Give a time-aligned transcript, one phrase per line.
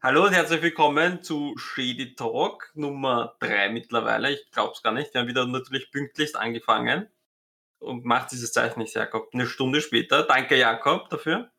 [0.00, 4.30] Hallo und herzlich willkommen zu Shady Talk Nummer 3 mittlerweile.
[4.30, 5.12] Ich glaube es gar nicht.
[5.12, 7.08] Wir haben wieder natürlich pünktlichst angefangen
[7.80, 9.28] und macht dieses Zeichen nicht, Jakob.
[9.32, 10.22] Eine Stunde später.
[10.22, 11.50] Danke, Jakob, dafür.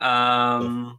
[0.00, 0.98] Ähm,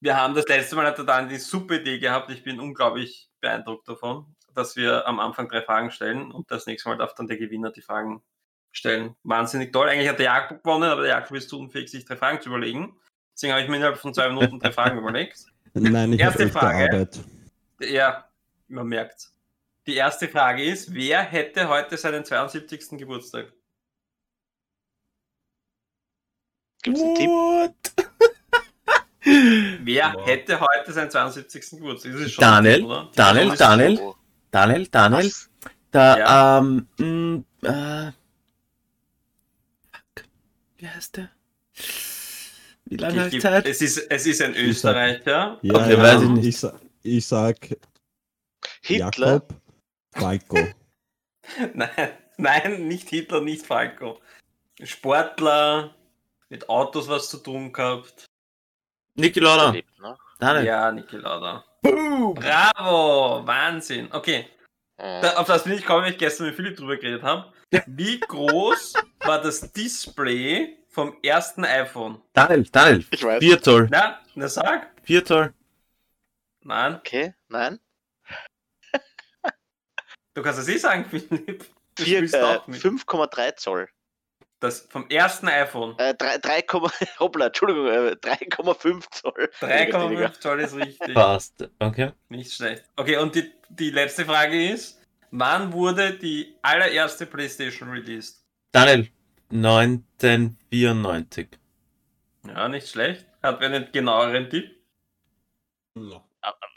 [0.00, 2.28] wir haben das letzte Mal hat er dann die super Idee gehabt.
[2.32, 6.88] Ich bin unglaublich beeindruckt davon, dass wir am Anfang drei Fragen stellen und das nächste
[6.88, 8.24] Mal darf dann der Gewinner die Fragen
[8.72, 9.14] stellen.
[9.22, 9.88] Wahnsinnig toll.
[9.88, 12.48] Eigentlich hat der Jakob gewonnen, aber der Jakob ist zu unfähig, sich drei Fragen zu
[12.48, 12.98] überlegen.
[13.34, 15.53] Deswegen habe ich mir innerhalb von zwei Minuten drei Fragen überlegt.
[15.74, 16.66] Nein, ich Erste habe.
[16.94, 17.20] Arbeit.
[17.80, 18.28] Ja,
[18.68, 19.30] man merkt.
[19.86, 22.96] Die erste Frage ist, wer hätte heute seinen 72.
[22.98, 23.52] Geburtstag?
[26.82, 27.30] Gibt's einen Tipp?
[29.26, 30.26] Wer Wow.
[30.26, 31.70] hätte heute seinen 72.
[31.72, 32.12] Geburtstag?
[32.38, 33.10] Daniel, Tipp, oder?
[33.14, 34.14] Daniel, Daniel.
[34.50, 35.50] Daniel, Daniel, was?
[35.90, 36.58] da, Ja.
[36.58, 38.12] ähm, mh, äh,
[39.90, 40.24] fuck.
[40.76, 41.30] Wie heißt der?
[42.94, 43.66] Wie lange Ich habe ich Zeit?
[43.66, 45.58] Es ist, es ist ein sag- Österreicher.
[45.62, 46.46] Ja, Okay, ja, weiß ich nicht.
[46.46, 47.56] Ich, sa- ich sag
[48.82, 49.10] Hitler?
[49.32, 49.54] Jakob
[50.14, 50.58] Falco.
[51.74, 51.90] Nein,
[52.38, 54.20] nein, nicht Hitler, nicht Falco.
[54.82, 55.94] Sportler,
[56.48, 58.26] mit Autos was zu tun gehabt.
[59.16, 59.70] Niki Lauda.
[59.70, 60.18] lebt noch.
[60.38, 60.64] Daniel.
[60.66, 61.64] Ja, Niki Lauda.
[61.82, 62.34] Boom.
[62.34, 64.08] Bravo, Wahnsinn.
[64.12, 64.46] Okay,
[64.96, 67.52] Äh, da, auf das bin ich gekommen, weil ich gestern mit Philipp drüber geredet habe.
[67.86, 72.22] Wie groß war das Display vom ersten iPhone?
[72.32, 73.04] Daniel, Daniel.
[73.10, 73.40] ich weiß.
[73.40, 73.88] 4 Zoll.
[73.90, 74.90] Na, na sag.
[75.02, 75.52] 4 Zoll.
[76.62, 77.78] Nein, Okay, nein.
[80.34, 81.64] du kannst es eh sagen, Philipp.
[81.96, 82.80] Du Vier, äh, auch mit.
[82.80, 83.88] 5,3 Zoll.
[84.60, 85.98] Das vom ersten iPhone.
[85.98, 86.64] Äh, 3, 3,
[87.20, 89.50] hoppla, Entschuldigung, äh, 3,5 Zoll.
[89.60, 91.14] 3,5 Zoll ist richtig.
[91.14, 91.68] Passt.
[91.80, 92.12] Okay.
[92.30, 92.84] Nicht schlecht.
[92.96, 98.42] Okay, und die, die letzte Frage ist, wann wurde die allererste PlayStation released?
[98.72, 99.08] Daniel,
[99.50, 101.48] 1994.
[102.46, 103.26] Ja, nicht schlecht.
[103.42, 104.70] Hat wer einen genaueren Tipp?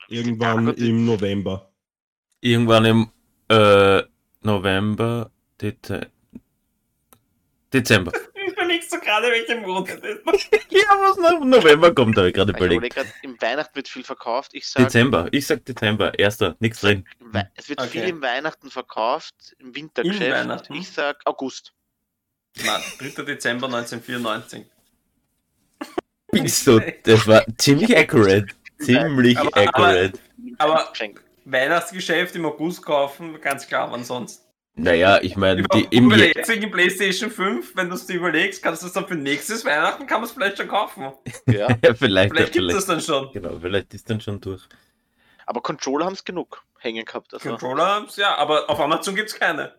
[0.09, 1.69] Irgendwann im November.
[2.41, 3.11] Irgendwann im
[3.49, 4.03] äh,
[4.41, 6.07] November, Dezember.
[7.73, 8.11] Dezember.
[8.47, 10.25] Ich überlegst du gerade, welche Monat ist.
[10.71, 12.77] ja, was noch im November kommt, habe ich gerade Ich überlegt.
[12.77, 14.51] überlege gerade, im Weihnachten wird viel verkauft.
[14.53, 15.27] Ich sag, Dezember.
[15.31, 16.17] Ich sag Dezember.
[16.17, 16.55] Erster.
[16.59, 17.05] Nichts drin.
[17.19, 17.89] im es wird Okay.
[17.89, 20.31] viel im Weihnachten verkauft, im Wintergeschäft.
[20.31, 20.73] Weihnachten?
[20.73, 21.73] Ich sag August.
[22.65, 23.23] Nein, 3.
[23.23, 24.65] Dezember 1994.
[26.31, 26.79] Bist du?
[27.03, 28.47] Das war ziemlich accurate.
[28.79, 30.19] Ziemlich Aber- aber- accurate.
[30.57, 31.23] Aber- Geschenk.
[31.45, 34.43] Weihnachtsgeschäft im August kaufen, ganz klar, wann sonst.
[34.75, 38.15] Naja, ich meine, die im bei der Je jetzigen PlayStation 5, wenn du es dir
[38.17, 41.13] überlegst, kannst du es dann für nächstes Weihnachten, kann man es vielleicht schon kaufen.
[41.47, 41.67] Ja.
[41.83, 43.31] ja, vielleicht, Vielleicht gibt es dann schon.
[43.31, 44.61] Genau, vielleicht ist dann schon durch.
[45.47, 47.33] Aber Controller haben es genug hängen gehabt.
[47.33, 49.73] Also, Controller, ja, aber auf Amazon gibt es keine.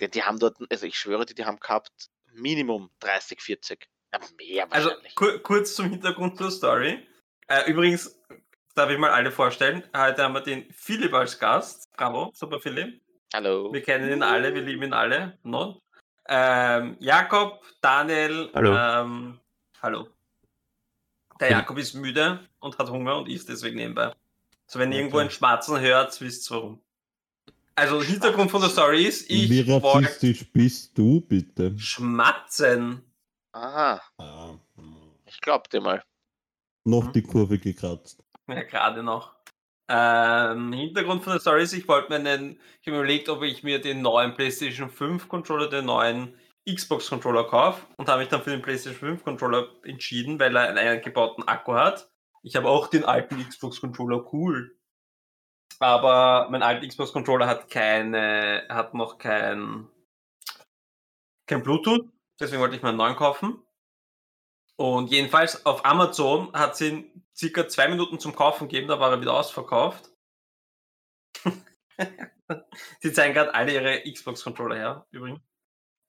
[0.00, 1.90] Die, die haben dort, also ich schwöre dir, die haben gehabt
[2.32, 3.88] Minimum 30, 40.
[4.12, 5.14] Ja, mehr Also wahrscheinlich.
[5.14, 7.06] kur kurz zum Hintergrund zur Story.
[7.48, 8.18] Äh, übrigens,
[8.74, 11.90] darf ich mal alle vorstellen, heute haben wir den Philipp als Gast.
[11.96, 13.00] Bravo, super Philipp.
[13.34, 13.72] Hallo.
[13.72, 15.38] Wir kennen ihn alle, wir lieben ihn alle.
[15.42, 15.80] No?
[16.28, 18.76] Ähm, Jakob, Daniel, Hallo.
[18.76, 19.40] Ähm,
[19.80, 20.08] hallo.
[21.40, 21.50] Der.
[21.50, 24.12] Jakob ist müde und hat Hunger und isst deswegen nebenbei.
[24.66, 25.00] So, wenn ihr Okay.
[25.02, 26.82] irgendwo ein Schmatzen hört, wisst ihr warum.
[27.74, 31.78] Also, Hintergrund von der Story ist, ich Wie wollte rassistisch bist du, bitte?
[31.78, 33.02] schmatzen.
[33.52, 34.96] Aha, Ah, hm.
[35.26, 36.02] ich glaub dir mal.
[36.84, 38.22] noch die Kurve gekratzt.
[38.48, 39.34] Ja, gerade noch.
[39.88, 43.42] Ähm, Hintergrund von der Story ist, ich wollte mir einen, ich habe mir überlegt, ob
[43.42, 46.34] ich mir den neuen PlayStation 5 Controller, den neuen
[46.68, 50.68] Xbox Controller kaufe und habe mich dann für den PlayStation 5 Controller entschieden, weil er
[50.68, 52.08] einen eingebauten Akku hat.
[52.42, 54.76] Ich habe auch den alten Xbox Controller, cool.
[55.82, 59.88] Aber mein alter Xbox Controller hat keine, hat noch kein,
[61.48, 63.60] kein Bluetooth, deswegen wollte ich mir einen neuen kaufen.
[64.76, 69.10] Und jedenfalls auf Amazon hat es ihn circa zwei Minuten zum Kaufen gegeben, da war
[69.10, 70.08] er wieder ausverkauft.
[73.00, 75.40] Sie zeigen gerade alle ihre Xbox-Controller her, übrigens.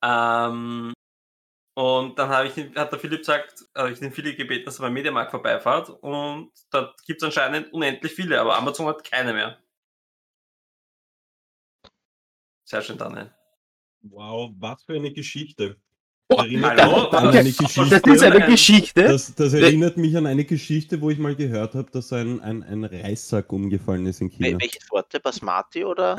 [0.03, 0.93] Ähm,
[1.75, 4.83] und dann habe ich, hat der Philipp gesagt, habe ich den Philipp gebeten, dass er
[4.83, 5.89] beim Mediamarkt vorbeifahrt.
[5.89, 9.62] Und da gibt es anscheinend unendlich viele, aber Amazon hat keine mehr.
[12.63, 13.31] Sehr schön, Daniel.
[14.01, 15.77] Wow, was für eine Geschichte.
[16.29, 17.09] Oh, hallo?
[17.11, 19.03] Das ist eine Ein- Geschichte.
[19.03, 22.63] Das, das erinnert mich an eine Geschichte, wo ich mal gehört habe, dass ein, ein,
[22.63, 24.59] ein Reissack umgefallen ist in China.
[24.59, 25.19] Welche Sorte?
[25.19, 26.17] Basmati oder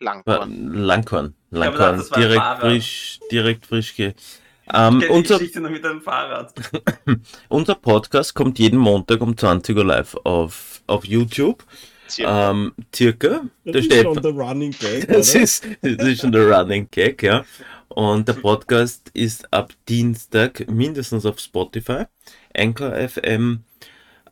[0.00, 0.72] Langkorn?
[0.72, 1.34] Langkorn.
[1.50, 1.96] gedacht, Langkorn.
[1.98, 4.14] das war ein Direkt frisch, direkt frisch ge.
[4.16, 6.54] Ich Ähm, unser, Geschichte nur mit einem Fahrrad.
[7.48, 11.64] unser Podcast kommt jeden Montag um 20 Uhr live auf, auf YouTube.
[12.10, 12.50] Circa.
[12.50, 13.28] Ähm, circa.
[13.64, 15.42] Das Da ist steht, schon der Running Gag, das, oder?
[15.42, 17.44] ist, das ist schon der Running Gag, ja.
[17.88, 22.04] Und der Podcast ist ab Dienstag mindestens auf Spotify,
[22.54, 23.64] Anchor FM,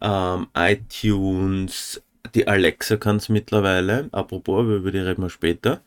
[0.00, 2.02] ähm, iTunes,
[2.34, 4.08] die Alexa kann es mittlerweile.
[4.12, 5.82] Apropos, aber über die reden wir später.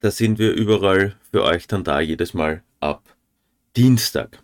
[0.00, 3.02] Da sind wir überall für euch dann da, jedes Mal ab
[3.76, 4.42] Dienstag.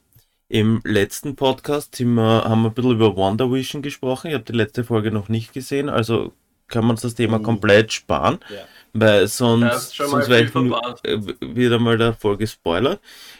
[0.53, 4.27] Im letzten Podcast wir, haben wir ein bisschen über Wonder Vision gesprochen.
[4.29, 6.35] Ich habe die letzte Folge noch nicht gesehen, also
[6.69, 7.43] kann man uns das Thema Mhm.
[7.43, 8.59] komplett sparen, Ja.
[8.93, 10.67] weil sonst, sonst wäre viel
[11.05, 12.99] ich äh, wieder mal der Folge Spoiler.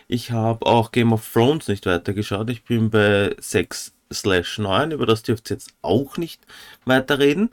[0.09, 2.49] Ich habe auch Game of Thrones nicht weitergeschaut.
[2.49, 6.41] Ich bin bei 6 slash 9, über das dürft ihr jetzt auch nicht
[6.87, 7.51] weiterreden.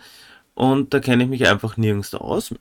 [0.53, 2.55] Und da kenne ich mich einfach nirgends aus.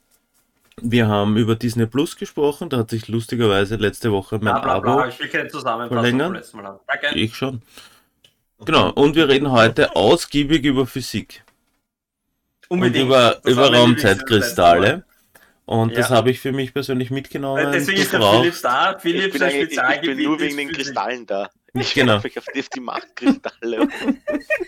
[0.83, 4.79] Wir haben über Disney Plus gesprochen, da hat sich lustigerweise letzte Woche mein Bla, bla,
[4.81, 4.93] bla.
[5.03, 6.27] Abo, Ich will keine Zusammenfassung verlängern?
[6.29, 6.81] vom letzten Mal haben.
[6.87, 7.19] Danke.
[7.19, 7.63] ich schon.
[8.65, 11.45] Genau, und wir reden heute ausgiebig über Physik
[12.69, 13.07] und Unbedingt.
[13.07, 15.05] über, Das über mein Raumzeitkristalle.
[15.65, 16.17] Und das Ja.
[16.17, 17.59] habe ich für mich persönlich mitgenommen.
[17.73, 17.95] Lieblingsthema.
[17.95, 18.93] Deswegen ist der Philipp da.
[18.97, 20.73] Ich Philipp bin, sein eigentlich, ich bin nur ist wegen den.
[20.73, 21.51] Kristallen da.
[21.75, 22.21] Ich Genau.
[22.25, 23.89] ich auf das die Machtkristalle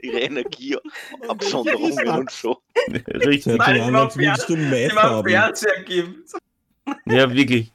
[0.00, 2.62] ihre Energieabsonderungen und so.
[2.88, 3.56] Richtig.
[3.56, 6.24] Nein, als würdest du man haben.
[7.06, 7.72] Ja, wirklich.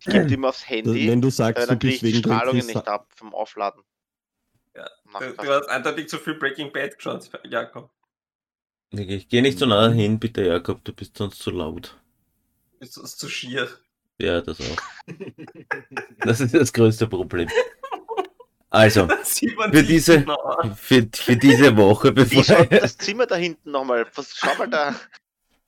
[0.00, 2.18] Ich gebe ihm aufs Handy, Wenn du äh, sagst, du dann kriege bist ich die
[2.18, 3.82] Strahlungen nicht ab vom Aufladen.
[4.74, 4.88] Ja,
[5.20, 7.90] Du, du hast eindeutig zu viel Breaking Bad geschaut, Jakob.
[8.90, 9.28] Wirklich.
[9.28, 11.98] Geh nicht so nah hin, bitte, Jakob, du bist sonst zu laut.
[12.80, 13.68] Ist das zu schier?
[14.18, 14.76] Ja, das auch.
[16.18, 17.48] Das ist das größte Problem.
[18.72, 19.06] Also,
[19.70, 20.38] Für diese- genau.
[20.76, 22.42] für, für diese Woche, Wie bevor.
[22.44, 24.06] schaut das Zimmer da hinten nochmal?
[24.14, 24.94] Was, schau mal da.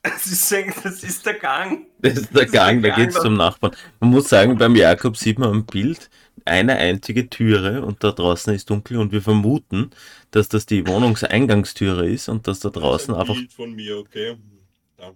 [0.03, 0.53] Das ist,
[0.85, 1.87] das ist der Gang.
[2.01, 3.75] Das ist der Das ist der Gang, da Gang, geht's zum Nachbarn.
[4.01, 6.11] Man muss sagen, beim Jakob sieht man am Bild
[6.47, 9.91] eine einzige Türe und da draußen ist dunkel und wir vermuten,
[10.31, 13.35] dass das die Wohnungseingangstüre ist und dass da draußen einfach.
[13.35, 14.37] Bild von mir, okay.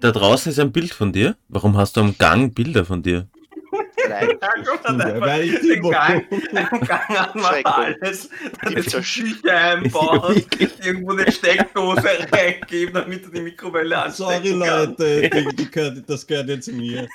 [0.01, 1.37] Da draußen ist ein Bild von dir.
[1.49, 3.29] Warum hast du am Gang Bilder von dir?
[4.41, 7.73] Einfach weil ich den Gang, Gang Schreckung.
[7.73, 8.31] alles,
[8.63, 10.47] dann Die ist die Küche einbaut,
[10.85, 12.03] irgendwo eine Steckdose
[12.33, 14.87] reingeben, damit er die Mikrowelle anstecken Sorry.
[14.87, 17.09] Leute, die, die gehört, das gehört jetzt mir.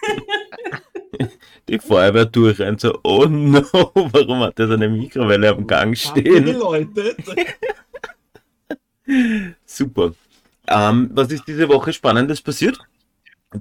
[1.69, 6.57] Die Feuerwehr durchrennt so, oh no, warum hat er seine Mikrowelle am Gang stehen?
[6.59, 7.15] Leute.
[9.65, 10.13] Super.
[10.67, 12.79] Ähm, was ist diese Woche Spannendes passiert?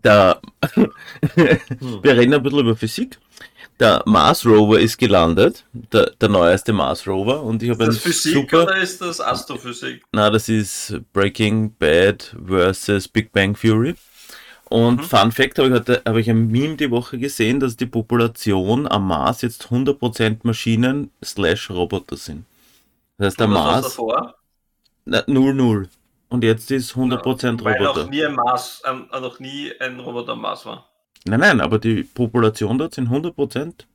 [0.00, 0.40] Da,
[0.74, 3.18] wir reden ein bisschen über Physik.
[3.82, 8.32] Der Mars Rover ist gelandet, der, der neueste Mars Rover, und ich habe das Physik
[8.34, 8.62] super.
[8.62, 10.04] oder ist das Astrophysik?
[10.12, 13.96] Na, das ist Breaking Bad versus Big Bang Theory.
[14.66, 15.04] Und Mhm.
[15.04, 19.08] Fun Fact, habe ich habe ich ein Meme die Woche gesehen, dass die Population am
[19.08, 22.44] Mars jetzt 100% Maschinen slash Roboter sind.
[23.18, 24.34] Das heißt, der Und Mars davor?
[25.04, 25.88] na, 0-0.
[26.28, 28.04] Und jetzt ist 100% Weil Roboter.
[28.04, 30.88] noch nie ein Mars, ähm, noch nie ein Roboter am Mars war.
[31.24, 33.86] Nein, nein, aber die Population dort sind 100%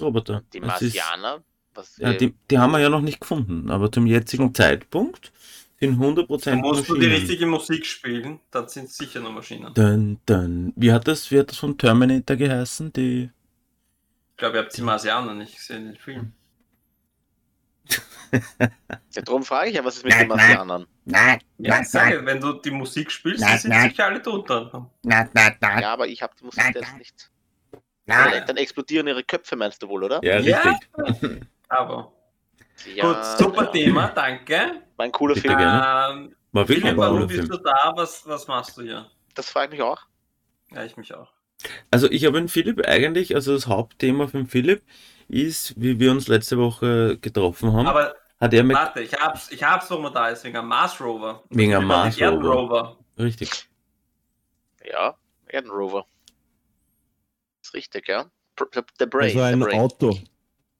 [0.00, 0.42] Roboter.
[0.52, 1.42] die ist- Marsianer.
[1.74, 5.30] Was, Ja, äh, die, die haben wir ja noch nicht gefunden, aber zum jetzigen Zeitpunkt
[5.78, 7.14] sind 100% Da musst du die Maschinen.
[7.14, 9.72] richtige Musik spielen, dann sind es sicher nur Maschinen.
[9.74, 10.72] Dun, dun.
[10.74, 12.92] Wie hat das, wie hat das von Terminator geheißen?
[12.92, 13.30] Die.
[14.32, 16.32] Ich glaube, ihr habt die Marsianer nicht gesehen, den Film.
[18.60, 20.80] ja, darum frage ich ja, was ist mit Nein, den Marsianern?
[20.82, 23.90] Nein, Ja, nein, sage, nein, wenn du die Musik spielst, Nein, dann sind nein.
[23.90, 24.90] sicher alle drunter.
[25.02, 26.98] nein, nein, nein, Ja, aber ich habe die Musik Nein, jetzt nein.
[26.98, 27.30] nicht.
[28.06, 28.30] nein.
[28.32, 30.20] Dann, dann explodieren ihre Köpfe, meinst du wohl, oder?
[30.24, 30.60] Ja, Ja.
[30.60, 30.88] richtig.
[31.68, 32.12] Aber
[32.96, 33.70] Ja, gut, super ja.
[33.70, 34.82] Thema, danke.
[34.96, 35.58] War ein cooler Bitte Film.
[35.58, 36.14] gerne.
[36.22, 37.48] Ähm, War wirklich Philipp, warum bist Film.
[37.50, 37.92] du da?
[37.94, 39.10] Was, was machst du hier?
[39.34, 40.02] Das frage ich mich auch.
[40.72, 41.32] Ja, ich mich auch.
[41.90, 44.82] Also ich habe den Philipp eigentlich, also das Hauptthema von Philipp
[45.28, 49.50] ist, wie wir uns letzte Woche getroffen haben, Aber hat er mir warte, ich hab's,
[49.52, 51.42] ich hab's, warum er da ist, wegen einem Mars Rover.
[51.50, 52.96] Wegen einem Mars Erdenrover.
[53.18, 53.68] richtig.
[54.84, 55.14] Ja,
[55.46, 56.06] Erdenrover.
[57.62, 58.30] Ist richtig, ja.
[58.56, 58.66] Br-
[58.98, 59.24] The Brain.
[59.28, 59.80] Also ein the Brain.
[59.80, 60.18] Auto.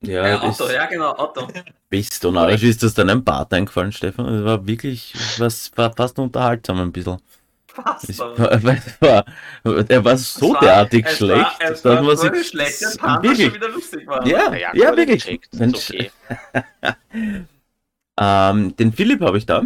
[0.03, 1.47] Ja, Ja, Auto, ja genau, Auto.
[1.91, 2.63] bist du narrisch.
[2.63, 4.27] Ist das deinem Bart eingefallen, Stefan?
[4.27, 7.21] Das war wirklich, was war fast unterhaltsam ein bisschen.
[7.85, 8.63] Aber.
[9.01, 9.25] war,
[9.89, 12.99] er war so war- derartig es schlecht, War, es dass war man so sich was
[12.99, 14.27] schon wirklich, wieder lustig war.
[14.27, 15.41] ja, ja, aber wirklich.
[15.53, 16.11] Ist okay.
[18.23, 19.63] Ähm, den Philipp habe ich da,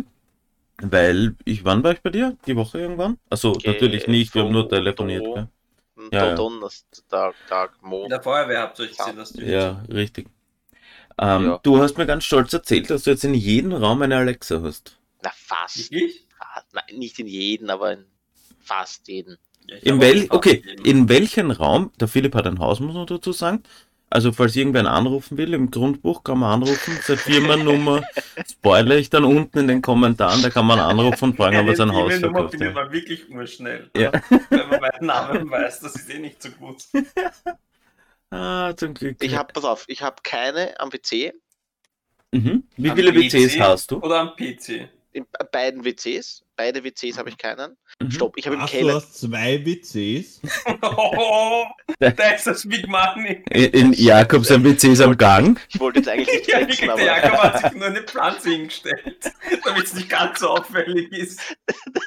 [0.81, 2.37] weil ich, wann war ich bei dir?
[2.47, 3.19] Die Woche irgendwann?
[3.31, 5.25] Achso, Okay, natürlich nicht, wir haben nur telefoniert.
[5.27, 5.49] Ein
[6.13, 6.35] Ja, ja.
[6.35, 8.13] Donnerstag, Tag, In Mond.
[8.13, 10.29] der Feuerwehr habt ihr euch gesehen, dass du Ja, richtig.
[11.19, 11.61] Ähm, Ja.
[11.63, 14.99] Du hast mir ganz stolz erzählt, dass du jetzt in jedem Raum eine Alexa hast.
[15.23, 15.91] Na, fast.
[15.91, 16.24] Wirklich?
[16.75, 18.05] Nein, nicht in jeden, aber in
[18.61, 19.39] fast jeden.
[19.67, 20.85] Ja, In wel okay, jeden.
[20.85, 23.63] in welchem Raum, der Philipp hat ein Haus, muss man dazu sagen.
[24.11, 28.05] Also falls irgendwer anrufen will, im Grundbuch kann man anrufen, seine Firmennummer
[28.49, 31.75] spoilere ich dann unten in den Kommentaren, da kann man anrufen und fragen, ob er
[31.77, 32.75] sein Die Haus verkauft findet hat.
[32.85, 33.91] man wirklich urschnell.
[33.97, 34.13] Ja.
[34.51, 36.85] Wenn man meinen Namen weiß, das ist eh nicht so gut.
[38.31, 39.17] Ah, zum Glück.
[39.23, 41.33] Ich habe, pass auf, ich habe keine am PC.
[42.33, 42.65] Mhm.
[42.77, 43.33] Wie Am viele PC?
[43.35, 43.99] WCs hast du?
[44.01, 44.89] Oder am PC?
[45.13, 46.44] In beiden WCs.
[46.57, 47.77] Beide WCs habe ich keinen.
[48.01, 48.11] Mhm.
[48.13, 48.95] Stopp, ich habe im Ach, du Keller.
[48.95, 50.41] hast zwei WCs.
[50.83, 51.65] Oh,
[51.99, 53.43] da ist das Big Money.
[53.51, 55.59] In, in Jakobs am WCs am Gang.
[55.69, 57.03] Ich wollte jetzt eigentlich nicht Ja, flexen, der aber.
[57.05, 59.33] Jakob hat sich nur eine Pflanze hingestellt,
[59.65, 61.41] damit es nicht ganz so auffällig ist.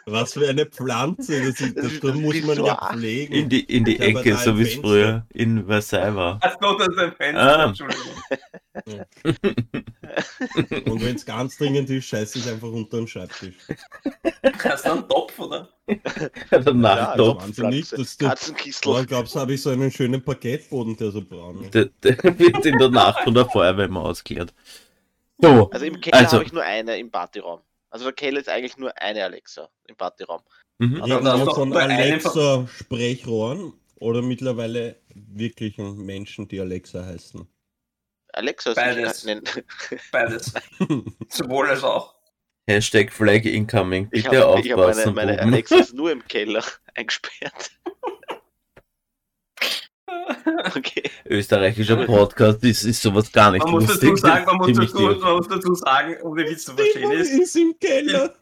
[0.06, 1.40] Was für eine Pflanze.
[1.52, 2.98] Das, ist, das, das muss man ja Wieso?
[2.98, 3.34] pflegen.
[3.34, 6.40] In die, in die Ecke, da so ein wie es früher in Versailles war.
[6.42, 7.66] Ach so, das ist ein Fenster, Ah.
[7.66, 8.14] Entschuldigung.
[10.86, 13.56] Und wenn es ganz dringend ist, scheiße ich einfach unter den Schreibtisch.
[14.64, 15.70] Hast du einen Topf, oder?
[15.88, 16.00] Der
[16.62, 17.44] Ja, Nachttopf.
[17.44, 21.74] Wahnsinn nicht, dass du- glaubst habe ich so einen schönen Parkettboden, der so braun ist.
[21.74, 24.54] Der, der wird in der Nacht von der Feuerwehr immer ausgeklärt.
[25.40, 27.62] So, Also im Keller Also- habe ich nur eine im Partyraum.
[27.90, 30.42] Also der Keller ist eigentlich nur eine Alexa im Partyraum.
[30.80, 31.02] mhm.
[31.02, 37.48] Also ist doch von bei einem Alexa Sprechrohren oder mittlerweile wirklichen Menschen, die Alexa heißen?
[38.34, 39.26] Alexa ist Beides.
[40.12, 40.54] Beides.
[41.30, 42.17] Sowohl als auch.
[42.68, 44.10] Hashtag Flag Incoming.
[44.12, 45.16] ich Bitte habe ich hab meine, aufpassen.
[45.16, 45.54] meine Buben.
[45.54, 46.64] Alexa ist nur im Keller
[46.96, 47.72] eingesperrt.
[50.76, 51.04] Okay.
[51.26, 54.10] Österreichischer Podcast ist, ist sowas gar nicht Man muss lustig.
[54.10, 57.30] dazu sagen, man muss dazu, man muss dazu sagen, um den Witz zu verstehen ist,
[57.32, 58.34] ist im Keller.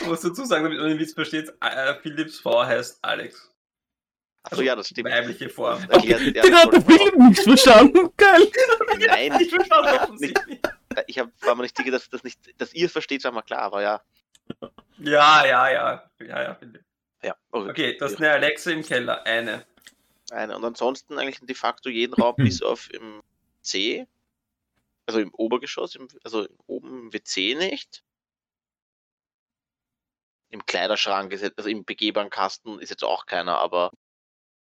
[0.00, 3.50] man muss dazu sagen, damit man den Witz versteht, äh, Philips Frau heißt Alex.
[4.50, 5.10] Achso, ja, das stimmt.
[5.10, 5.82] Weibliche Form.
[5.90, 8.10] Erklärt, ja, Den hat der Philipp nichts verstanden.
[8.16, 8.50] Geil.
[9.06, 10.34] Nein, Ich
[11.06, 13.42] ich hab, war mir nicht sicher, dass, das nicht, dass ihr es versteht, war mal
[13.42, 14.02] klar, aber ja.
[14.98, 16.10] Ja, ja, ja.
[16.20, 16.84] Ja, ja, Philipp.
[17.22, 19.24] ja Okay, das ist eine Alexa im Keller.
[19.24, 19.64] Eine.
[20.30, 20.56] Eine.
[20.56, 22.44] Und ansonsten eigentlich de facto jeden Raum Hm.
[22.44, 23.22] bis auf im
[23.62, 24.06] C,
[25.06, 28.02] also im Obergeschoss, im, also oben im WC nicht.
[30.50, 33.92] Im Kleiderschrank ist jetzt, also im begehbaren Kasten ist jetzt auch keiner, aber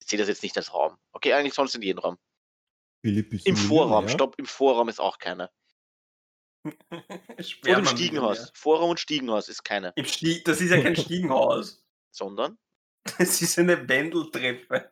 [0.02, 0.98] ich sehe das jetzt nicht als Raum.
[1.12, 2.18] Okay, eigentlich sonst in jedem Raum.
[3.02, 4.10] Philipp ist Im Vorraum, Millionär.
[4.10, 5.52] stopp, im Vorraum ist auch keiner.
[6.66, 6.76] Und
[7.66, 8.52] im Stiegenhaus.
[8.56, 11.84] Vorraum und Stiegenhaus ist keine, Im Stie das ist ja kein Stiegenhaus.
[12.12, 12.58] sondern
[13.20, 14.92] Das ist eine Wendeltreppe.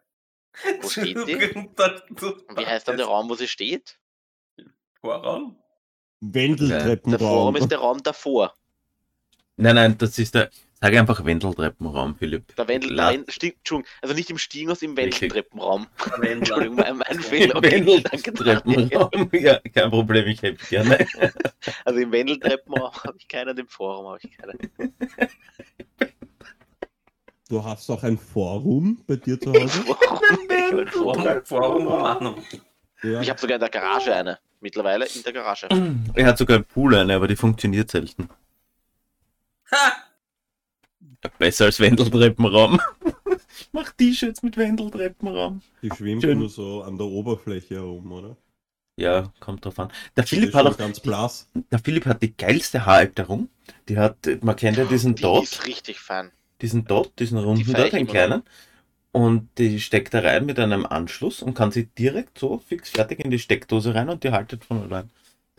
[0.82, 1.36] Wo steht die?
[1.40, 3.98] Wie heißt dann der Raum, wo sie steht?
[5.02, 5.58] Vorraum?
[6.22, 7.20] Der Wendeltreppenraum.
[7.20, 8.54] Vorraum ist der Raum davor.
[9.58, 10.52] Nein, nein, das ist der.
[10.84, 12.54] Sag einfach Wendeltreppenraum, Philipp.
[12.58, 14.98] Der Wendel, La- Wendel Entschuldigung, also nicht im Stiegenhaus, im.
[14.98, 15.88] Wendeltreppenraum.
[16.06, 16.32] Der Wendler.
[16.32, 17.56] Entschuldigung, mein, mein Fehler.
[17.56, 17.72] Okay.
[17.86, 19.30] Wendeltreppenraum.
[19.32, 21.08] Ja, kein Problem, ich helfe gerne.
[21.86, 24.92] Also im Wendeltreppenraum habe ich keinen, im Forum habe ich keinen.
[27.48, 29.84] Du hast auch ein Forum bei dir zu Hause?
[29.88, 30.88] Warum?
[30.90, 32.44] Forum, Forum Romanum.
[33.04, 33.22] Ja.
[33.22, 34.38] Ich habe sogar in der Garage eine.
[34.60, 35.70] Mittlerweile in der Garage.
[36.14, 38.28] Er hat sogar einen Pool eine, aber die funktioniert selten.
[39.72, 39.94] Ha!
[41.38, 42.80] Besser als Wendeltreppenraum.
[43.58, 45.62] Ich mach T-Shirts mit Wendeltreppenraum.
[45.82, 46.40] Die schwimmt Schön.
[46.40, 48.38] nur so an der Oberfläche herum, oder?
[48.98, 49.92] Ja, kommt drauf an.
[50.16, 51.50] Der Philipp ist hat auch, ganz blass.
[51.72, 53.50] der Philipp hat die geilste Haaralterung.
[53.90, 56.32] Die hat, man kennt ja diesen Die Dot, ist richtig fein.
[56.62, 58.44] diesen Dot, diesen runden Dot, den kleinen.
[59.12, 63.20] Und die steckt da rein mit einem Anschluss und kann sie direkt so fix fertig
[63.20, 65.10] in die Steckdose rein und die haltet von allein.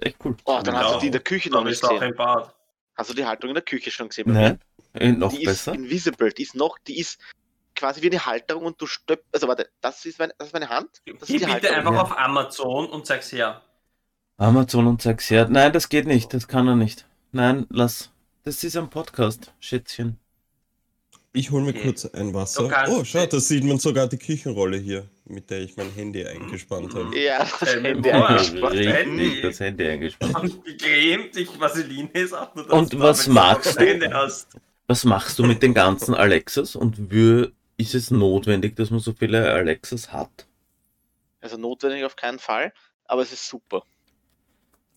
[0.00, 0.36] Echt cool.
[0.44, 2.10] Oh, dann hast du die in der Küche noch Dann nicht ist auch gesehen.
[2.10, 2.54] im Bad.
[2.96, 4.32] Hast du die Haltung in der Küche schon gesehen?
[4.32, 4.58] Ne?
[4.94, 5.72] Äh, Noch die besser.
[5.72, 7.18] ist invisible, die ist noch, die ist
[7.74, 10.68] quasi wie eine Halterung und du stöp, also warte, das ist meine, das ist meine
[10.68, 11.76] Hand, das Geh ist die bitte Halterung.
[11.78, 12.02] einfach Ja.
[12.02, 13.62] auf Amazon und sag's her.
[14.36, 15.48] Amazon und sag's her.
[15.48, 16.32] Nein, das geht nicht.
[16.34, 17.06] Das kann er nicht.
[17.32, 18.10] Nein, lass.
[18.44, 20.18] Das ist ein Podcast, Schätzchen.
[21.32, 21.82] Ich hole mir Okay.
[21.82, 22.70] kurz ein Wasser.
[22.88, 26.94] Oh, schau, da sieht man sogar die Küchenrolle hier, mit der ich mein Handy eingespannt
[26.94, 27.18] habe.
[27.18, 28.74] Ja, das Ähm, Handy eingespannt.
[28.74, 30.34] Richtig, das Handy eingespannt.
[30.36, 32.72] Und gecremt, ich Vaseline ist auch nur das.
[32.72, 34.46] Und was magst du?
[34.86, 39.14] Was machst du mit den ganzen Alexas und wür, ist es notwendig, dass man so
[39.14, 40.46] viele Alexas hat?
[41.40, 42.72] Also notwendig auf keinen Fall,
[43.06, 43.82] aber es ist super.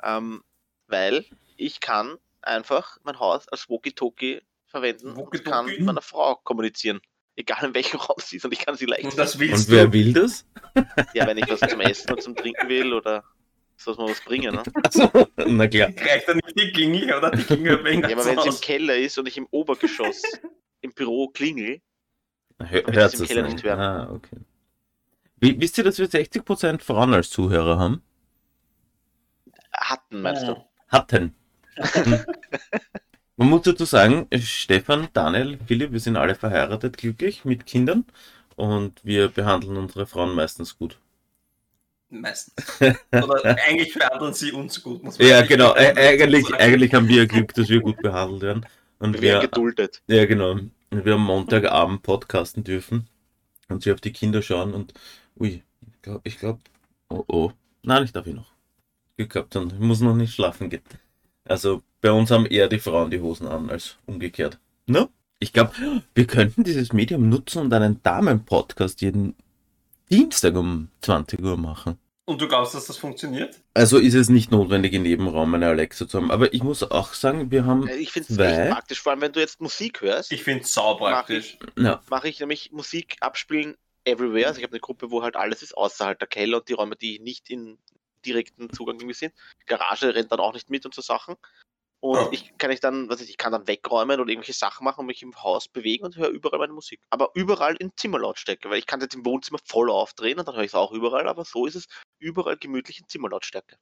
[0.03, 0.43] Ähm,
[0.87, 5.49] weil ich kann einfach mein Haus als Walkie-Talkie verwenden und Walkie-Talkie?
[5.49, 7.01] kann mit meiner Frau kommunizieren.
[7.37, 9.69] Egal in welchem Raum sie ist und ich kann sie leicht Und das Und willst
[9.71, 9.93] wer du.
[9.93, 10.45] will das?
[11.13, 13.23] Ja, wenn ich was zum Essen und zum Trinken will oder
[13.77, 14.63] soll man was bringen, ne?
[14.83, 15.89] Also, na klar.
[15.95, 19.17] Reicht da nicht die Klingel oder die Klingel Ja, aber wenn sie im Keller ist
[19.19, 20.21] und ich im Obergeschoss
[20.81, 21.79] im Büro klingel,
[22.59, 23.63] Hör, Damit hört es im es Keller nicht.
[23.63, 23.79] hören.
[23.79, 24.37] Ah, okay.
[25.39, 28.01] Wie, wisst ihr, dass wir 60% Frauen als Zuhörer haben?
[29.73, 30.55] hatten, meinst du?
[30.87, 31.35] Hatten.
[33.37, 38.05] Man muss dazu sagen, Stefan, Daniel, Philipp, wir sind alle verheiratet, glücklich, mit Kindern
[38.55, 40.99] und wir behandeln unsere Frauen meistens gut.
[42.09, 42.55] Meistens.
[43.11, 45.03] Oder eigentlich behandeln sie uns gut.
[45.03, 45.73] Muss man Ja, genau.
[45.73, 48.65] eigentlich, eigentlich haben wir Glück, dass wir gut behandelt werden.
[48.99, 50.01] Und Wir werden wir, geduldet.
[50.07, 50.51] ja, genau.
[50.51, 53.07] Und wir am Montagabend podcasten dürfen
[53.69, 54.93] und sie auf die Kinder schauen und,
[55.39, 55.63] ui,
[56.23, 56.61] ich glaube.
[57.09, 57.51] Oh oh.
[57.83, 58.53] Nein, ich darf ich noch.
[59.17, 60.83] Glück gehabt und ich muss noch nicht schlafen gehen.
[61.49, 64.59] Also bei uns haben eher die Frauen die Hosen an als umgekehrt.
[64.85, 65.09] Ne?
[65.39, 65.71] Ich glaube,
[66.15, 69.35] wir könnten dieses Medium nutzen und einen Damen-Podcast jeden
[70.09, 71.97] Dienstag um 20 Uhr machen.
[72.25, 73.55] Und du glaubst, dass das funktioniert?
[73.73, 76.29] Also ist es nicht notwendig, im Nebenraum eine Alexa zu haben.
[76.29, 79.31] Aber ich muss auch sagen, wir haben Ich finde es echt praktisch, vor allem wenn
[79.31, 81.57] du jetzt Musik hörst, Ich finde es saupraktisch.
[81.77, 84.47] Ja, mache ich nämlich Musik abspielen everywhere.
[84.47, 86.73] Also ich habe eine Gruppe, wo halt alles ist, außer halt der Keller und die
[86.73, 87.77] Räume, die nicht in
[88.25, 89.33] direkten Zugang irgendwie sind.
[89.65, 91.35] Garage rennt dann auch nicht mit und so Sachen.
[91.99, 92.31] Und Ja.
[92.31, 95.05] ich kann ich dann, was ich, ich kann dann wegräumen oder irgendwelche Sachen machen und
[95.07, 97.01] mich im Haus bewegen und höre überall meine Musik.
[97.09, 100.63] Aber überall in Zimmerlautstärke, weil ich kann jetzt im Wohnzimmer voll aufdrehen und dann höre
[100.63, 101.87] ich es auch überall, aber so ist es
[102.19, 103.77] überall gemütlich in Zimmerlautstärke.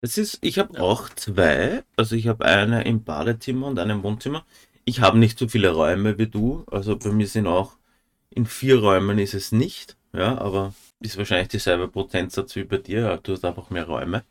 [0.00, 1.84] es ist, ich habe auch zwei.
[1.96, 4.44] Also ich habe eine im Badezimmer und eine im Wohnzimmer.
[4.84, 6.64] Ich habe nicht so viele Räume wie du.
[6.70, 7.76] Also bei mir sind auch
[8.30, 9.96] in vier Räumen ist es nicht.
[10.12, 13.00] Ja, aber ist wahrscheinlich dieselbe Prozentsatz wie bei dir.
[13.00, 14.24] Ja, Du hast einfach mehr Räume.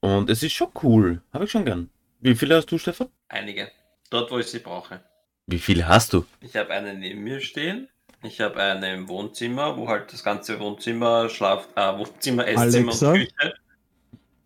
[0.00, 1.22] Und es ist schon cool.
[1.32, 1.90] Habe ich schon gern.
[2.20, 3.08] Wie viele hast du, Stefan?
[3.28, 3.70] Einige.
[4.10, 5.00] Dort, wo ich sie brauche.
[5.46, 6.24] Wie viele hast du?
[6.40, 7.88] Ich habe eine neben mir stehen.
[8.22, 13.10] Ich habe eine im Wohnzimmer, wo halt das ganze Wohnzimmer, Schlaf, äh, Wohnzimmer, Esszimmer Alexa?
[13.12, 13.54] und Küche.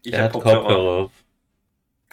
[0.03, 1.05] Ich habe Kopfhörer.
[1.05, 1.11] Auf.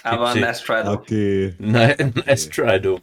[0.04, 0.94] Aber nice try though.
[0.94, 1.54] Okay.
[1.60, 3.00] Nein, nice try, du.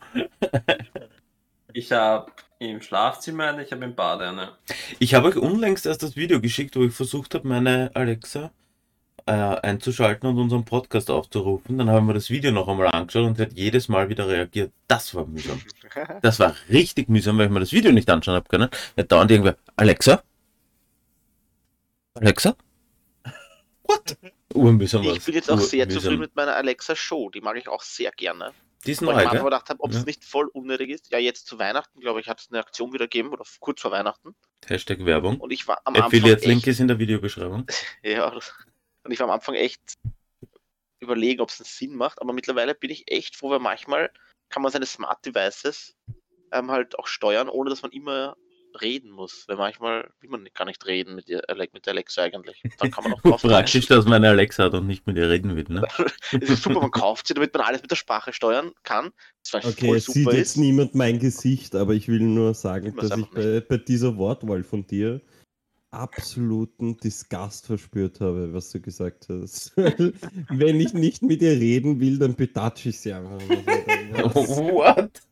[1.73, 4.53] Ich habe im Schlafzimmer eine, ich habe im Bad eine.
[4.99, 8.51] Ich habe euch unlängst erst das Video geschickt, wo ich versucht habe, meine Alexa
[9.27, 11.79] äh, einzuschalten und unseren Podcast aufzurufen.
[11.79, 14.73] Dann haben wir das Video noch einmal angeschaut und sie hat jedes Mal wieder reagiert.
[14.89, 15.61] Das war mühsam.
[16.23, 18.69] Das war richtig mühsam, weil ich mir das Video nicht anschauen habe können.
[18.95, 20.23] Da dauernd irgendwer, Alexa?
[22.15, 22.57] Alexa?
[23.85, 24.17] What?
[24.55, 27.31] Urmühsam Ich bin jetzt auch sehr zufrieden mit meiner Alexa Show.
[27.31, 28.53] Die mag ich auch sehr gerne.
[28.87, 29.99] Die ist neu, ich mir gedacht habe, ob Ja.
[29.99, 31.11] es nicht voll unnötig ist.
[31.11, 33.91] Ja, jetzt zu Weihnachten, glaube ich, hat es eine Aktion wieder gegeben oder kurz vor
[33.91, 34.37] Weihnachten.
[34.67, 35.39] Hashtag Werbung.
[35.41, 37.67] Und ich war am Anfang Affiliate-Link ist in der Videobeschreibung.
[38.03, 39.81] ja, und ich war am Anfang echt
[41.01, 42.21] überlegen, ob es einen Sinn macht.
[42.21, 44.11] Aber mittlerweile bin ich echt froh, weil manchmal
[44.49, 45.97] kann man seine Smart Devices
[46.53, 48.37] ähm, halt auch steuern, ohne dass man immer
[48.81, 49.45] reden muss.
[49.49, 52.63] Weil manchmal will man gar nicht reden mit Ale- mit der Alexa eigentlich.
[52.79, 55.57] Dann kann man auch drauf Praktisch, dass meine Alexa hat und nicht mit ihr reden
[55.57, 55.87] will, ne?
[56.41, 59.11] Es ist super, man kauft sie, damit man alles mit der Sprache steuern kann.
[59.51, 60.57] Das Okay, voll es sieht super jetzt ist.
[60.57, 64.87] niemand mein Gesicht, aber ich will nur sagen, dass ich bei, bei dieser Wortwahl von
[64.87, 65.21] dir
[65.91, 69.75] absoluten Disgust verspürt habe, was du gesagt hast.
[69.77, 73.41] Wenn ich nicht mit ihr reden will, dann betatsche ich sie einfach.
[74.35, 75.23] What?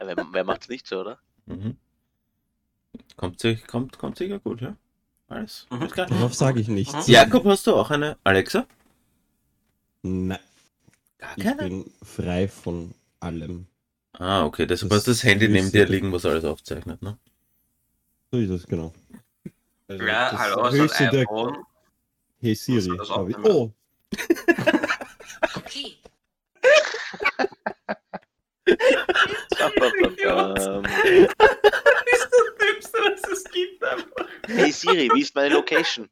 [0.00, 1.18] Ja, wer, wer macht's nicht so, oder?
[1.46, 1.76] Mhm.
[3.18, 4.76] Kommt, sich, kommt, kommt sicher gut, ja?
[5.26, 5.66] Alles.
[5.70, 5.80] Mhm.
[5.80, 6.06] alles klar.
[6.06, 6.94] Darauf sage ich nichts.
[7.08, 7.12] Mhm.
[7.12, 8.64] Jakob, hast du auch eine Alexa?
[10.02, 10.38] Nein,
[11.18, 13.66] Gar ich bin frei von allem.
[14.12, 17.18] Ah, okay, deshalb Das hast du das Handy neben dir liegen, was alles aufzeichnet, ne?
[18.30, 18.94] So ist es genau.
[19.88, 21.64] Also Ja, das hallo, ist höchste ein der- iPhone.
[22.40, 23.36] Hey Siri, das hab ich.
[23.36, 23.44] aufnehmen?
[23.56, 23.72] Oh,
[25.56, 25.96] Okay.
[29.58, 30.84] Ähm,
[32.06, 34.28] ist das Dümmste, was es gibt einfach.
[34.46, 36.08] hey Siri, wie ist meine Location?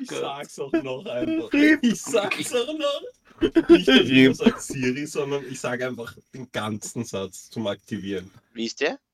[0.00, 1.52] Ich sag's auch noch einfach.
[1.52, 3.02] Ich sag's auch noch.
[3.40, 8.30] Nicht, dass ich nur sag Siri, sondern ich sage einfach den ganzen Satz zum Aktivieren.
[8.52, 8.98] Wie ist der?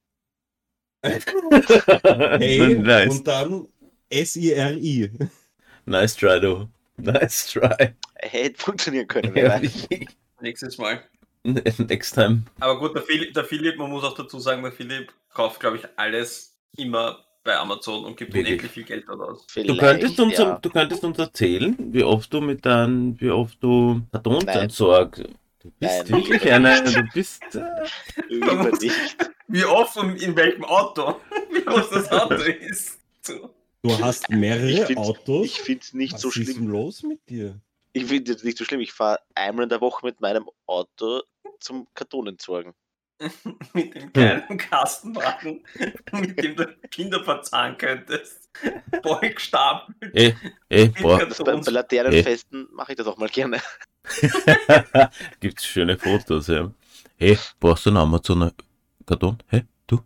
[1.03, 3.11] Hey, nice.
[3.11, 3.67] und dann
[4.09, 5.11] S-I-R-I.
[5.87, 6.69] nice try, du.
[6.97, 7.95] Nice try.
[8.17, 9.37] Hätte funktionieren können.
[9.37, 9.61] Ja.
[10.41, 11.03] Nächstes Mal.
[11.45, 12.45] Next time.
[12.61, 15.77] Aber gut, der Philipp, der Philipp, man muss auch dazu sagen, der Philipp kauft, glaube
[15.79, 19.47] ich, alles immer bei Amazon und gibt unendlich viel Geld dort aus.
[19.55, 20.59] Du könntest, uns, ja.
[20.63, 25.25] du könntest uns erzählen, wie oft du mit deinen, wie oft du Kartons entsorgst.
[25.59, 26.23] Du bist Nein.
[26.25, 27.61] wirklich eine, du bist, äh.
[29.49, 31.21] Wie oft und in welchem Auto?
[31.53, 32.99] Wie groß das Auto ist.
[33.21, 33.51] So.
[33.83, 35.45] Du hast mehrere Ich find's- Autos.
[35.47, 36.55] Ich finde es nicht Was so ist schlimm.
[36.55, 37.61] denn los mit dir?
[37.93, 38.81] Ich finde es nicht so schlimm.
[38.81, 41.23] Ich fahre einmal in der Woche mit meinem Auto
[41.63, 42.75] zum Kartonentsorgen.
[43.73, 45.63] Mit dem kleinen Kastenwagen,
[46.13, 48.51] mit dem du Kinder verzahnen könntest.
[49.01, 49.95] Beugstapel.
[50.13, 50.35] ey,
[50.69, 53.61] ey, boah, Das bei, bei Laternenfesten mache ich das auch mal gerne.
[55.41, 56.71] gibt's schöne Fotos, ja.
[57.17, 58.53] Hey, brauchst du einen Amazoner
[59.07, 59.39] Karton?
[59.47, 60.01] Hey, du?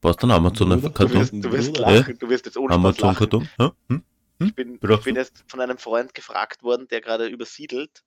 [0.00, 1.20] Brauchst du einen Amazoner Bruder, Du Karton?
[1.20, 3.14] wirst, du wirst lachen, du wirst jetzt ohne Amazon.
[3.14, 3.48] Karton?
[3.58, 3.72] Ja?
[3.90, 4.02] Hm?
[4.38, 8.02] Ich bin, ich bin erst von einem Freund gefragt worden, der gerade übersiedelt,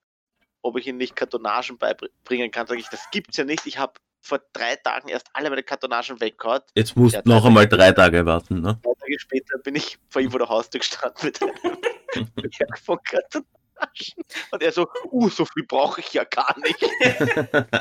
[0.62, 2.68] ob ich ihm nicht Kartonagen beibringen kann.
[2.68, 3.66] Sag ich, das gibt's ja nicht.
[3.66, 6.62] Ich habe vor drei Tagen erst alle meine Kartonagen weggehauen.
[6.76, 8.80] Jetzt musst Ja, du noch einmal drei Tage warten, ne?
[8.84, 11.42] Drei Tage später bin ich vor ihm vor der Haustür gestanden mit
[12.16, 13.46] einem Berg von Karton.
[13.80, 14.24] Taschen.
[14.52, 16.80] Und er so, uh, so viel brauche ich ja gar nicht.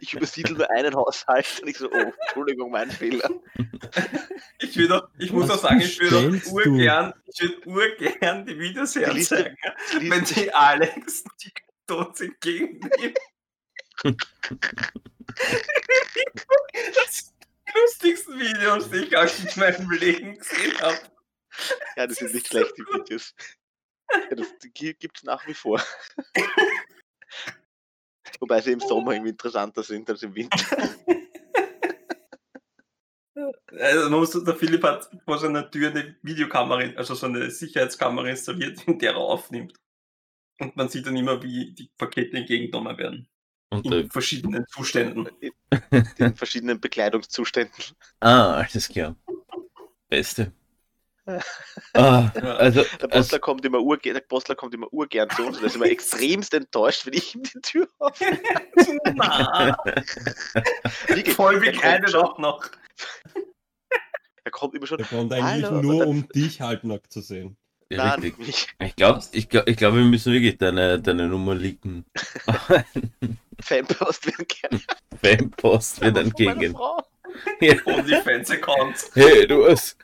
[0.00, 3.28] Ich übersiedle nur einen Haushalt und ich so, oh, Entschuldigung, mein Fehler.
[4.60, 8.56] Ich, will doch, ich muss Was auch sagen, ich würde urgern, ich würde urgern die
[8.56, 11.50] Videos Die Liste- herzeigen, wenn die Alex die
[11.86, 13.18] Kartons entgegennimmt.
[16.94, 17.34] das sind
[17.66, 20.98] die lustigsten Videos, die ich auch in meinem Leben gesehen habe.
[21.96, 23.34] Ja, das sind nicht schlecht, die Videos.
[24.30, 25.80] Ja, das gibt es nach wie vor.
[28.40, 30.58] Wobei sie im Sommer irgendwie interessanter sind als im Winter.
[33.78, 37.50] Also man muss, der Philipp hat vor seiner Tür eine Videokamera, in- also so eine
[37.50, 39.74] Sicherheitskamera installiert, in der er aufnimmt.
[40.60, 43.28] Und man sieht dann immer, wie die Pakete entgegengenommen werden.
[43.72, 45.28] Und, In äh, verschiedenen Zuständen.
[46.18, 47.84] In verschiedenen Bekleidungszuständen.
[48.18, 49.16] ah, alles klar.
[50.08, 50.52] Beste.
[51.94, 55.56] Ah, also, Der also Postler kommt immer urgern, der Postler kommt immer urgern zu uns
[55.58, 57.88] und er ist immer extremst enttäuscht, wenn ich ihm die Tür
[61.06, 62.64] Wirklich, voll wie er doch noch.
[64.44, 64.98] Er kommt immer schon.
[64.98, 67.56] Der kommt eigentlich Hallo, und nur, dann- um dich halbnackt zu sehen.
[67.90, 68.68] ja, Nein, richtig.
[68.78, 72.04] Ich glaube, ich glaub, ich glaub, wir müssen wirklich deine, deine Nummer leaken.
[73.62, 74.80] Fanpost werden gerne.
[75.22, 76.76] Fanpost wird entgegen.
[77.60, 77.74] Ja.
[77.84, 79.10] OnlyFans-Account.
[79.14, 79.96] Hey, du hast,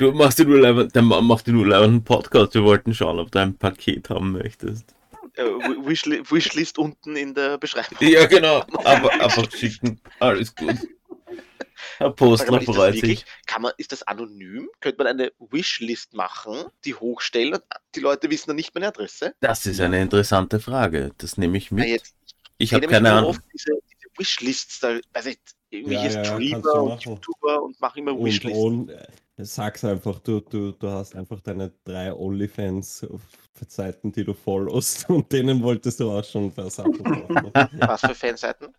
[0.00, 2.54] du machst dir nur leibend, der Mann macht dir nur leibend einen Podcast.
[2.54, 4.94] Wir wollten schauen, ob du ein Paket haben möchtest.
[5.34, 7.96] Äh, Wishli- Wishlist unten in der Beschreibung.
[8.00, 8.64] Ja, genau.
[8.84, 10.00] Aber einfach schicken.
[10.18, 10.74] Alles gut.
[11.98, 13.24] Herr Postler freut wirklich, sich.
[13.46, 14.68] kann man, ist das anonym?
[14.80, 17.62] Könnte man eine Wishlist machen, die hochstellen und
[17.94, 19.34] die Leute wissen dann nicht meine Adresse?
[19.40, 21.12] Das ist eine interessante Frage.
[21.18, 21.88] Das nehme ich mit.
[21.88, 22.14] jetzt,
[22.58, 23.30] Ich habe keine Ahnung.
[23.30, 25.38] oft Diese, diese Wishlists, da, weiß ich,
[25.70, 27.02] irgendwelche Ja, ja, Streamer und.
[27.04, 28.58] YouTuber und machen immer Und, Wishlists.
[28.58, 29.06] und äh,
[29.44, 35.62] sag's einfach, du, du, du hast einfach deine drei OnlyFans-Seiten, die du followst und denen
[35.62, 37.50] wolltest du auch schon Versachen kaufen.
[37.80, 38.74] Was für Fanseiten?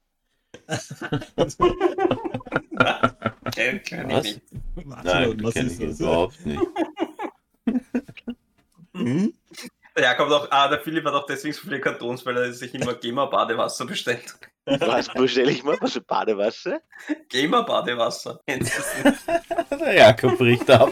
[3.51, 4.23] Kenn, kenn ich Was?
[4.23, 4.41] nicht.
[4.75, 5.99] was, Nein, was ist das?
[5.99, 6.61] überhaupt nicht.
[8.95, 9.33] Hm?
[9.95, 12.53] Der Jakob hat auch, ah, der Philipp hat auch deswegen so viele Kartons, weil er
[12.53, 14.35] sich immer Gamer-Badewasser bestellt.
[14.65, 15.77] Was bestelle ich mal?
[15.81, 16.79] Was für Badewasser?
[18.47, 18.71] Nicht?
[19.71, 20.91] Der Jakob bricht ab.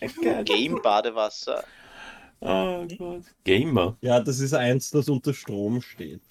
[0.44, 1.64] Game-Badewasser.
[2.40, 3.22] Oh Gott.
[3.44, 3.96] Gamer.
[4.00, 6.22] Ja, das ist eins, das unter Strom steht.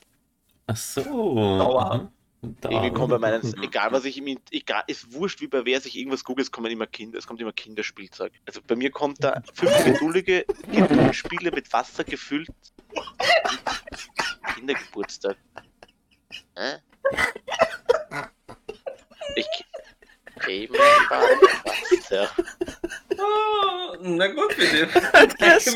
[0.68, 1.02] Ach so.
[1.36, 2.08] Dauerhaft.
[2.44, 5.80] Irgendwie kommen bei meinen, egal was ich im, Int- egal, ist wurscht, wie bei wer
[5.80, 8.34] sich irgendwas googelt, es kommen immer Kinder, es kommt immer Kinderspielzeug.
[8.48, 10.46] Also bei mir kommt da fünf geduldige
[11.12, 12.50] Spiele mit Wasser gefüllt.
[14.56, 15.38] Kindergeburtstag.
[16.56, 16.78] Hä?
[19.36, 19.46] Ich.
[20.46, 22.30] Game Badewasser.
[23.20, 24.88] Ah, na gut, bitte.
[25.40, 25.70] Die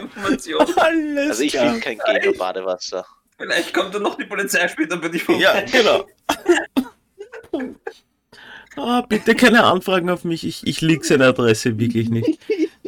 [0.00, 0.78] Information.
[0.78, 3.04] Alles Also ich will kein Gamer Badewasser.
[3.38, 5.40] Vielleicht kommt dann noch die Polizei später bei dir vorbei.
[5.40, 6.06] Ja, genau.
[8.76, 10.46] Ah, bitte keine Anfragen auf mich.
[10.46, 12.38] Ich, ich lieg seine Adresse wirklich nicht.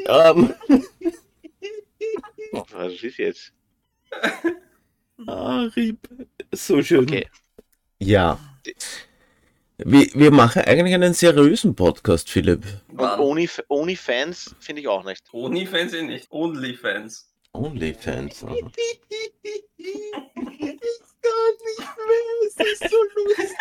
[0.07, 0.55] Ähm,
[2.53, 3.53] Was ist jetzt?
[5.27, 5.99] ah, Rieb.
[6.53, 7.05] So schön.
[7.05, 7.29] Okay.
[7.99, 8.39] Ja.
[9.79, 12.65] Wir, wir machen eigentlich einen seriösen Podcast, Philipp.
[12.89, 13.01] Und?
[13.01, 15.25] Only, OnlyFans finde ich auch nicht.
[15.33, 16.31] Onlyfans eh nicht.
[17.55, 18.43] Onlyfans.
[18.45, 18.45] Onlyfans.
[18.45, 18.71] aha.
[22.47, 23.57] Es ist so lustig.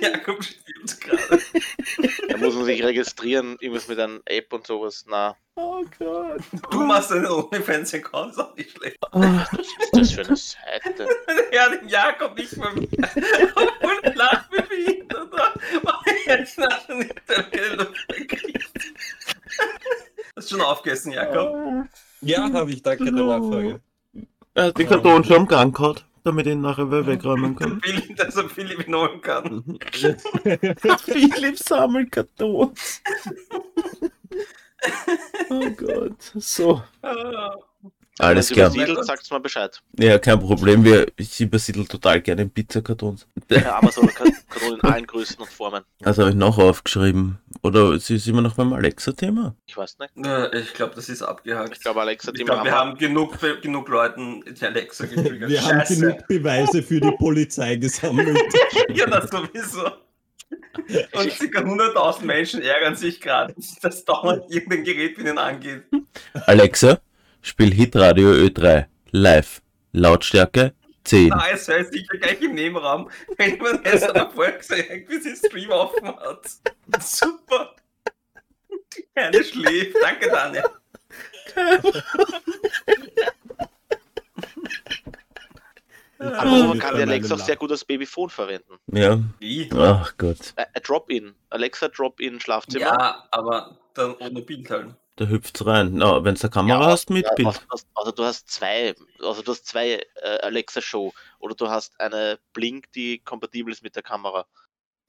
[0.00, 1.40] Jakob stirbt gerade.
[2.28, 5.04] Da muss man sich registrieren, irgendwas mit einer App und sowas.
[5.06, 6.40] Na, Oh Gott.
[6.70, 8.98] Du machst einen Onlyfans-Account, ist auch nicht schlecht.
[9.12, 11.08] Ah, was ist das für eine Seite?
[11.52, 12.68] Ja, den Jakob nicht mehr.
[12.72, 12.88] Und
[14.16, 15.32] lacht wie behindert.
[15.32, 18.70] Weil er jetzt nachher nicht der Luft kriegt.
[20.36, 21.88] Hast du schon aufgegessen, Jakob?
[22.20, 23.80] Ja, habe ich, danke der Nachfrage.
[24.52, 27.80] Er hat den Karton schon am Gang gehabt, damit ich ihn nachher wegräumen kann.
[27.84, 29.78] Philipp, dass er Philipp ihn holen kann.
[30.98, 33.02] Philipp sammelt Kartons.
[35.50, 36.20] Oh Gott.
[36.34, 36.82] So.
[38.18, 38.68] Alles klar.
[38.74, 39.80] übersiedelt, sagt's mal Bescheid.
[39.98, 40.84] Ja, kein Problem.
[40.84, 43.26] Wir, ich übersiedel total gerne in Pizzakartons.
[43.50, 45.84] Ja, Amazon kann, kann in allen Größen und Formen.
[46.02, 47.38] Also habe ich noch aufgeschrieben.
[47.62, 49.54] Oder ist ist immer noch beim Alexa-Thema?
[49.66, 50.26] Ich weiß nicht.
[50.26, 51.72] Äh, Ich glaube, das ist abgehakt.
[51.76, 55.50] Ich glaube, Alexa, Ich die glaube, wir haben haben genug, genug Leuten die Alexa getriggert.
[55.50, 56.00] Wir haben Scheiße.
[56.00, 58.38] genug Beweise für die Polizei gesammelt.
[58.94, 59.84] Ja, das sowieso.
[61.12, 61.60] Und ca.
[61.60, 65.82] 100.000 Menschen ärgern sich gerade, dass dauernd irgendein Gerät mit ihnen angeht.
[66.46, 67.00] Alexa,
[67.46, 68.86] spiel Hitradio Ö3.
[69.12, 69.62] Live.
[69.92, 71.30] Lautstärke 10.
[71.30, 75.36] Da ist er sicher gleich im Nebenraum, wenn man es aber vorher gesagt irgendwie den
[75.36, 76.50] Stream offen hat.
[77.00, 77.76] Super.
[78.96, 79.96] Die Kleine schläft.
[80.02, 80.64] Danke, Daniel.
[86.18, 88.78] Aber man kann die Alexa auch sehr gut als Babyphone verwenden.
[88.92, 89.20] Ja.
[89.38, 89.70] Wie?
[89.74, 90.52] Ach Gott.
[90.56, 91.34] Äh, äh, Drop-in.
[91.50, 92.84] Alexa Drop-in Schlafzimmer.
[92.84, 94.94] Ja, aber dann ohne Bild halt.
[95.16, 95.94] Da hüpft's rein.
[95.94, 97.48] Na, wenn du eine Kamera Ja, hast mit Ja, Bild.
[97.48, 101.54] also, du hast- also du hast zwei, also du hast zwei äh, Alexa Show oder
[101.54, 104.46] du hast eine Blink, die kompatibel ist mit der Kamera.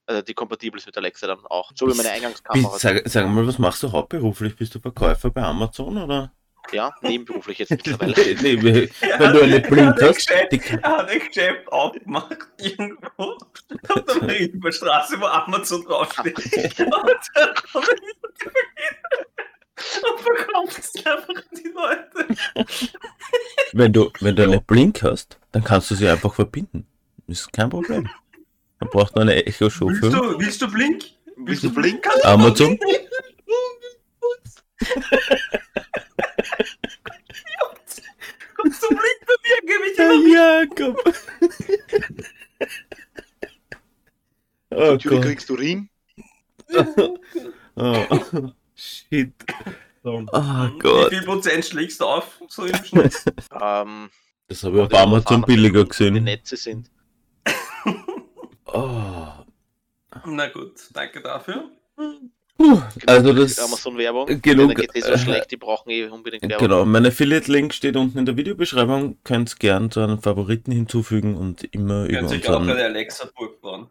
[0.05, 1.71] Also die kompatibel ist mit Alexa dann auch.
[1.75, 2.79] So wie meine Bist- Eingangskamera.
[2.79, 4.55] Sag, sag mal, was machst du hauptberuflich?
[4.55, 6.31] Bist du Verkäufer bei Amazon oder?
[6.71, 8.13] Ja, nebenberuflich jetzt mittlerweile.
[8.41, 8.89] nee, nee,
[9.19, 10.15] wenn du eine Blink Er hat ein hast.
[10.27, 13.37] Geschäft- Die, er hat ein Geschäft aufgemacht irgendwo auf
[14.07, 16.37] der Marienbergstraße, wo Amazon draufsteht.
[16.79, 16.79] Und
[17.35, 17.53] dann
[20.77, 22.35] es einfach die Leute.
[23.73, 26.87] wenn du, wenn du eine Blink hast, dann kannst du sie einfach verbinden.
[27.27, 28.09] Ist kein Problem.
[28.79, 30.13] Man braucht nur eine Echo Show Willst 5.
[30.13, 31.03] du, willst du Blink?
[31.37, 32.05] Willst du Blink?
[32.25, 32.77] Amazon?
[38.55, 39.61] Kommst du Blink bei mir?
[39.61, 41.13] Gib ich dir Ja, Jakob.
[44.71, 45.21] oh Natürlich Gott.
[45.25, 45.89] kriegst du Ring.
[47.79, 48.03] Oh.
[48.75, 49.31] Shit.
[50.07, 50.25] So.
[50.31, 51.09] Oh Wie Gott.
[51.09, 52.39] viel Prozent schlägst du auf?
[52.47, 53.13] So im Schnitt.
[53.61, 54.09] Ähm,
[54.47, 56.23] Das habe ich auf oder Amazon billiger Die gesehen.
[56.23, 56.89] Netze sind.
[58.69, 59.27] Oh.
[60.25, 61.69] Na gut, danke dafür.
[62.57, 63.57] Puh, also das.
[63.59, 64.27] Amazon-Werbung.
[64.41, 66.67] genug, Denen geht eh so äh, schlecht, die brauchen eh unbedingt Werbung.
[66.67, 69.17] Genau, mein Affiliate-Link steht unten in der Videobeschreibung.
[69.23, 72.77] Könnt gern zu einem Favoriten hinzufügen und immer über Könnt sich auch unseren.
[72.77, 73.87] eine Alexa-Burg bauen.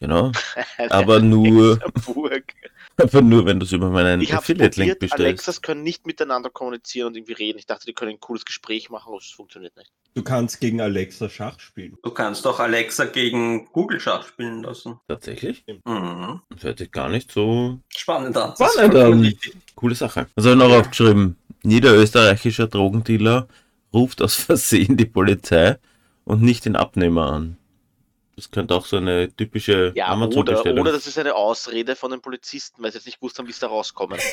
[0.00, 0.32] Genau,
[0.90, 2.52] aber nur, Burg.
[2.96, 5.24] Aber nur, wenn du es über meinen Ich habe Affiliate-Link probiert, bestellst.
[5.24, 7.58] Alexas können nicht miteinander kommunizieren und irgendwie reden.
[7.58, 9.92] Ich dachte, die können ein cooles Gespräch machen, aber es funktioniert nicht.
[10.14, 11.98] Du kannst gegen Alexa Schach spielen.
[12.02, 14.98] Du kannst doch Alexa gegen Google Schach spielen lassen.
[15.08, 15.64] Tatsächlich?
[15.84, 16.40] Mhm.
[16.48, 18.54] Das hört sich gar nicht so Spannend an.
[18.54, 19.34] Spannend an.
[19.74, 20.26] coole Sache.
[20.34, 23.46] Also habe ich noch aufgeschrieben, niederösterreichischer Drogendealer
[23.92, 25.78] ruft aus Versehen die Polizei
[26.24, 27.58] und nicht den Abnehmer an.
[28.36, 32.10] Das könnte auch so eine typische Ja, oder, Amazon-Bestellung oder das ist eine Ausrede von
[32.10, 34.18] den Polizisten, weil sie jetzt nicht gewusst haben, wie sie da rauskommen.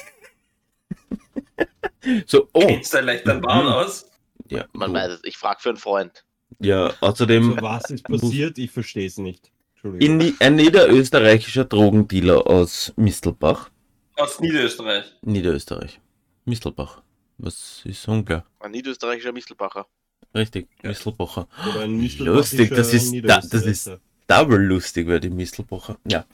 [2.25, 4.09] So, oh, Kennst du leicht dein Bahn aus?
[4.49, 4.93] ja, Man oh.
[4.93, 5.21] weiß es.
[5.23, 6.25] Ich frage für einen Freund.
[6.59, 8.57] ja, außerdem So, was ist passiert?
[8.57, 9.51] Ich verstehe es nicht.
[9.75, 10.19] Entschuldigung.
[10.19, 13.69] in, ein niederösterreichischer Drogendealer aus Mistelbach,
[14.17, 15.05] Aus Niederösterreich.
[15.21, 16.01] Niederösterreich.
[16.45, 17.01] Mistelbach.
[17.37, 18.45] Was ist unklar?
[18.59, 19.87] Ein niederösterreichischer Mistelbacher.
[20.35, 21.47] Richtig, Mistelbacher.
[21.69, 23.91] Oder ein Lustig, das ist- da- das ist-.
[24.27, 25.97] Double lustig bei dem Mistelbacher.
[26.05, 26.25] Ja.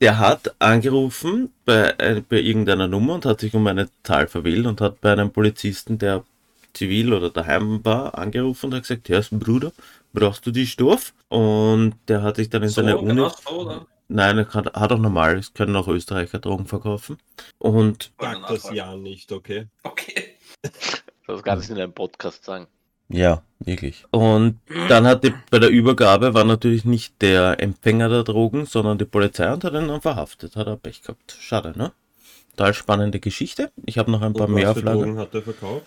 [0.00, 4.66] Der hat angerufen bei, äh, bei irgendeiner Nummer und hat sich um eine Zahl verwählt
[4.66, 6.24] und hat bei einem Polizisten, der
[6.72, 9.70] zivil oder daheim war, angerufen und hat gesagt, Herr Bruder,
[10.12, 11.12] brauchst du die Stoff?
[11.28, 13.10] Und der hat sich dann in So, seine Uni...
[13.10, 13.86] genau oder?
[14.08, 17.18] Nein, er kann, hat auch normal, es können auch Österreicher Drogen verkaufen.
[17.58, 19.66] Und Sag das ja nicht, okay?
[19.84, 20.34] Okay.
[21.26, 22.66] Das kann ich in einem Podcast sagen.
[23.08, 24.04] Ja, wirklich.
[24.10, 28.98] Und dann hat die, bei der Übergabe war natürlich nicht der Empfänger der Drogen, sondern
[28.98, 30.56] die Polizei und hat ihn dann verhaftet.
[30.56, 31.36] Hat er Pech gehabt.
[31.38, 31.92] Schade, ne?
[32.56, 33.70] Total spannende Geschichte.
[33.84, 34.98] Ich habe noch ein paar Und mehr was für auf Lager.
[35.00, 35.86] Drogen hat er verkauft?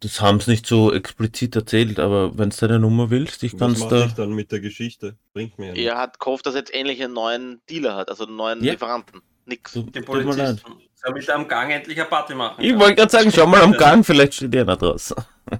[0.00, 3.58] Das haben sie nicht so explizit erzählt, aber wenn du deine Nummer willst, ich Was
[3.58, 4.04] kann's mache da.
[4.06, 5.16] ich dann mit der Geschichte?
[5.32, 8.24] Bringt mir ja Er hat gehofft, dass er jetzt endlich einen neuen Dealer hat, also
[8.26, 8.72] einen neuen Ja.
[8.72, 9.22] Lieferanten.
[9.48, 9.74] Nix.
[9.74, 10.04] Mir leid.
[10.06, 10.72] Polizisten.
[10.94, 12.62] Soll mit einem Gang endlich eine Party machen?
[12.62, 15.16] Ich wollte gerade sagen, schau mal am Gang, vielleicht steht einer draußen.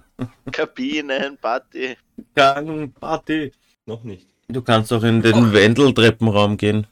[0.53, 1.97] Kabinen, Party.
[2.35, 3.53] Gang, Party.
[3.87, 4.27] Noch nicht.
[4.49, 6.87] Du kannst auch in den Wendel-Treppenraum gehen.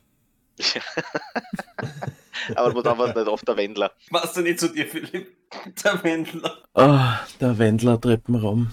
[2.55, 3.93] Aber man darf nicht auf der Wendler.
[4.11, 5.37] Warst du nicht zu dir, Philipp?
[5.83, 6.59] Der Wendler.
[6.75, 8.69] Ah, der Wendler-Treppenraum.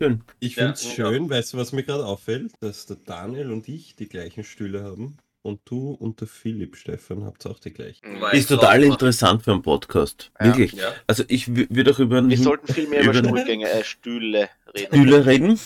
[0.00, 0.22] Schön.
[0.40, 0.90] Ich Ja, finde es ja.
[0.90, 2.52] schön, weißt du, was mir gerade auffällt?
[2.60, 5.16] Dass der Daniel und ich die gleichen Stühle haben.
[5.44, 8.18] Und du und der Philipp, Stefan, habt auch die gleichen.
[8.18, 10.30] Weil Ist ich total drauf interessant für einen Podcast.
[10.40, 10.46] Ja.
[10.46, 10.72] Wirklich.
[10.72, 10.90] Ja.
[11.06, 14.48] Also ich wü- würde auch über Wir sollten viel mehr über Über- Stuhlgänge, äh, Stühle
[14.74, 14.86] reden.
[14.86, 15.60] Stühle reden.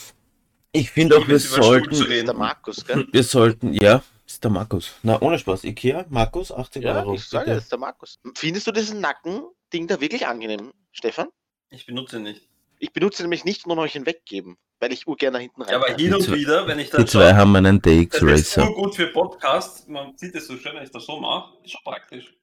[0.73, 2.37] Ich finde auch, wir sollten, der reden.
[2.37, 3.07] Markus, gell?
[3.13, 4.95] wir sollten, ja, ist der Markus.
[5.05, 5.63] Na, ohne Spaß.
[5.63, 7.15] Ikea, Markus, 80 Ja, Euro.
[7.15, 8.19] ich sage, das ist der Markus.
[8.35, 11.29] Findest du diesen Nacken-Ding da wirklich angenehm, Stefan?
[11.71, 12.48] Ich benutze ihn nicht.
[12.81, 15.71] Ich benutze nämlich nicht, nur noch euch ihn weggeben, weil ich urgern da hinten rein.
[15.71, 17.93] Ja, aber hin Die und zwei- wieder, wenn ich Die dann zwei haben einen das
[17.93, 18.65] ist DX-Racer.
[18.67, 19.89] nur gut für Podcast.
[19.89, 21.55] Man sieht es so schön, wenn ich das so mache.
[21.65, 22.35] Ist schon praktisch.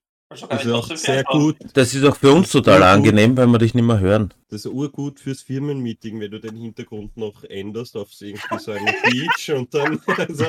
[0.50, 1.58] Das ist auch sehr gut.
[1.74, 4.34] Das ist auch für uns total angenehm, weil wir dich nicht mehr hören.
[4.50, 8.72] Das ist urgut fürs Firmenmeeting, wenn du den Hintergrund noch änderst auf so irgendwie so
[8.72, 10.02] einen Beach und dann.
[10.18, 10.46] Also,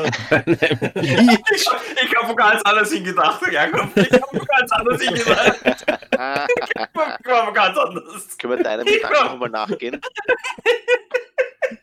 [1.02, 1.66] Ich,
[2.04, 3.88] ich habe ganz anders hingedacht, Jakob.
[3.96, 5.60] Ich habe ganz anders hingedacht.
[5.64, 8.38] Ich habe ganz anders.
[8.38, 10.00] können wir deinem Gedanken nochmal nachgehen?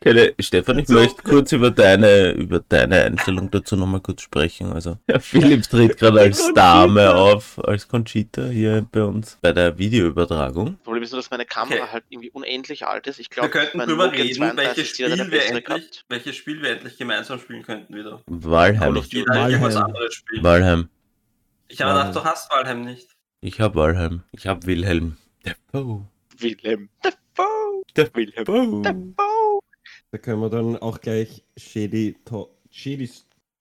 [0.01, 0.93] Keine, Stefan, ich So.
[0.95, 4.71] möchte kurz über deine, über deine Einstellung dazu nochmal kurz sprechen.
[4.73, 6.61] Also, ja, Philipp tritt gerade als Conchita.
[6.85, 10.75] Dame auf, als Conchita hier bei uns bei der Videoübertragung.
[10.75, 11.91] Das Problem ist nur, dass meine Kamera Okay.
[11.91, 13.19] halt irgendwie unendlich alt ist.
[13.19, 16.69] Ich Wir glaube, könnten mein drüber reden, 32 welches Spiel, wir endlich, welches Spiel wir
[16.71, 18.21] endlich gemeinsam spielen könnten wieder.
[20.11, 20.43] Spielen.
[20.43, 20.89] Valheim.
[21.67, 23.09] Ich habe gedacht, du hast Valheim nicht.
[23.41, 24.23] Ich hab Valheim.
[24.31, 25.17] Ich hab Wilhelm.
[25.45, 26.05] Der Bo.
[26.37, 26.89] Wilhelm.
[27.03, 27.83] Defoe.
[27.95, 28.45] Der Wilhelm.
[28.45, 28.81] Bo.
[28.81, 29.59] Defoe.
[30.13, 33.09] Da können wir dann auch gleich Shady, To- Shady,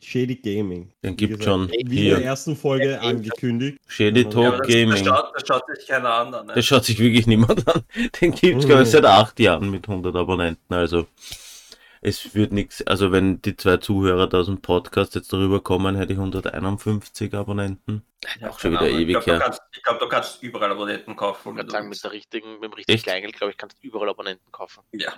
[0.03, 0.93] Shady Gaming.
[1.03, 2.23] Den Wie gibt's gesagt, schon Wie in der hier.
[2.27, 3.79] ersten Folge angekündigt.
[3.87, 5.03] Shady Talk das, das, Gaming.
[5.03, 6.31] schaut, das schaut sich keiner an.
[6.31, 6.53] Ne?
[6.55, 7.85] Das schaut sich wirklich niemand an.
[8.21, 10.75] Den gibt's, glaube ich, seit acht Jahren mit 100 Abonnenten.
[10.75, 11.07] Also,
[12.03, 12.87] es wird nichts.
[12.87, 17.33] Also, wenn die zwei Zuhörer da aus dem Podcast jetzt darüber kommen, hätte ich 151
[17.33, 18.03] Abonnenten.
[18.43, 19.01] Ja, auch schon keine wieder Ahnung.
[19.09, 19.39] ewig Ich glaube, her.
[19.39, 21.59] du, kannst- ich glaub, du kannst überall Abonnenten kaufen.
[21.59, 23.05] Ich sagen, mit der richtigen, mit dem richtigen Echt?
[23.05, 24.83] Kleingeld, glaube ich, kannst du überall Abonnenten kaufen.
[24.93, 25.15] Ja.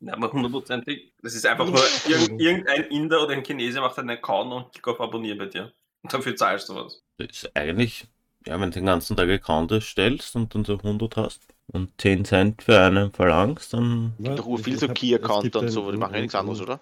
[0.00, 1.12] Ja, aber hundertprozentig.
[1.22, 4.86] Das ist einfach nur, irgend, irgendein Inder oder ein Chinese macht einen Account und klickt
[4.88, 5.72] auf Abonnieren bei dir.
[6.02, 7.02] Und dafür zahlst du was.
[7.18, 8.06] Das ist eigentlich,
[8.46, 12.24] ja, wenn du den ganzen Tag Account erstellst und dann so 100 hast und 10
[12.24, 14.14] Cent für einen verlangst, dann.
[14.18, 16.80] Ja, ich- viel so hab- Key-Account und so, ein- die machen ja nichts anderes, oder?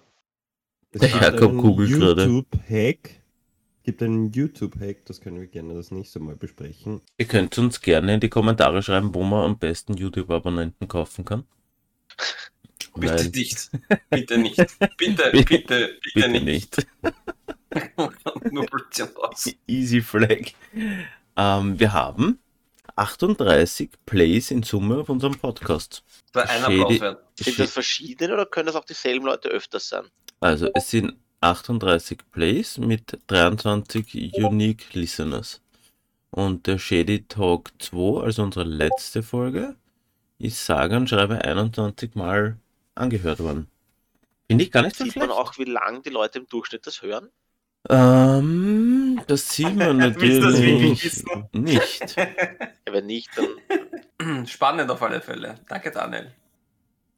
[0.91, 2.23] Es Der gibt Jakob einen googelt gerade.
[2.25, 3.09] YouTube-Hack.
[3.79, 7.01] Es gibt einen YouTube-Hack, das können wir gerne das nächste Mal besprechen.
[7.17, 11.45] Ihr könnt uns gerne in die Kommentare schreiben, wo man am besten YouTube-Abonnenten kaufen kann.
[12.99, 13.69] Bitte Weil- nicht.
[14.09, 14.57] Bitte nicht.
[14.97, 16.45] Bitte, Bitte- bitte, bitte, nicht.
[16.45, 16.87] nicht.
[18.51, 19.49] nur Blödsinn raus.
[19.67, 20.53] Easy Flag.
[21.35, 22.39] Ähm, wir haben
[22.95, 26.03] 38 Plays in Summe auf unserem Podcast.
[26.31, 27.23] Das war ein Shady- Applaus wert.
[27.39, 30.05] Sind das verschiedene oder können das auch dieselben Leute öfters sein?
[30.39, 35.61] Also es sind 38 Plays mit 23 Unique Listeners.
[36.31, 39.75] Und der Shady Talk 2, also unsere letzte Folge,
[40.39, 42.57] ist sage und schreibe 21 Mal
[42.97, 43.67] angehört worden.
[44.47, 45.27] Finde ich gar nicht so Sieht schlecht.
[45.27, 47.29] man auch, wie lang die Leute im Durchschnitt das hören?
[47.89, 51.49] Ähm, das sieht man Willst du das wirklich natürlich wissen?
[51.53, 52.15] nicht.
[52.87, 55.55] Ja, wenn nicht, dann Spannend auf alle Fälle.
[55.67, 56.31] Danke, Daniel.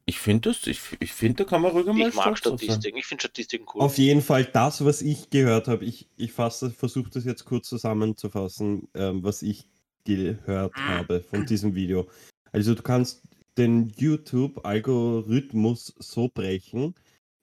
[0.06, 2.36] Ich finde das, ich, ich finde, da kann man ruhig mal ich mag.
[2.36, 2.98] Statistiken.
[2.98, 3.82] Ich finde Statistiken cool.
[3.82, 5.84] Auf jeden Fall das, was ich gehört habe.
[5.84, 9.68] Ich, ich versuche das jetzt kurz zusammenzufassen, ähm, was ich
[10.04, 12.08] gehört habe von diesem Video.
[12.50, 13.22] Also du kannst
[13.58, 16.94] den YouTube-Algorithmus so brechen,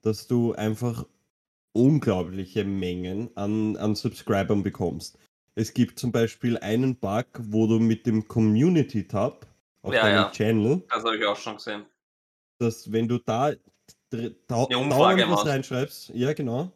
[0.02, 1.06] dass du einfach
[1.72, 5.18] unglaubliche Mengen an, an Subscribern bekommst.
[5.54, 9.46] Es gibt zum Beispiel einen Bug, wo du mit dem Community-Tab
[9.82, 10.30] auf Ja, deinem ja.
[10.30, 11.84] Channel, Das habe ich auch schon gesehen.
[12.58, 13.52] dass wenn du da
[14.48, 14.72] dauernd
[15.30, 16.72] was reinschreibst, ja genau,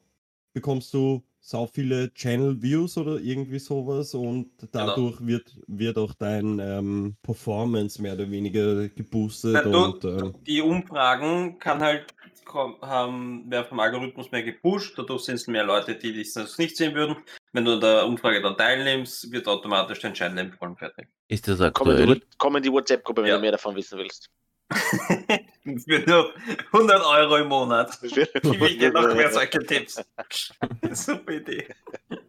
[0.52, 4.68] bekommst du sau viele Channel Views oder irgendwie sowas und Genau.
[4.72, 10.34] dadurch wird, wird auch dein ähm, Performance mehr oder weniger geboostet Na, du- und ähm,
[10.46, 15.64] Die Umfragen kann halt komm- haben, werden vom Algorithmus mehr gepusht, dadurch sind es mehr
[15.64, 17.16] Leute, die dich sonst nicht sehen würden.
[17.52, 21.08] Wenn du an der Umfrage dann teilnimmst, wird automatisch dein Channel empfohlen fertig.
[21.26, 22.22] Ist das Komm in die, aktuell?
[22.38, 23.34] Komm in die WhatsApp-Gruppe, wenn Ja.
[23.36, 24.30] du mehr davon wissen willst.
[25.64, 26.34] Für nur
[26.72, 27.98] 100 Euro im Monat.
[28.02, 28.16] Gib
[28.62, 30.02] ich dir noch mehr solche Tipps.
[30.92, 31.68] Super Idee.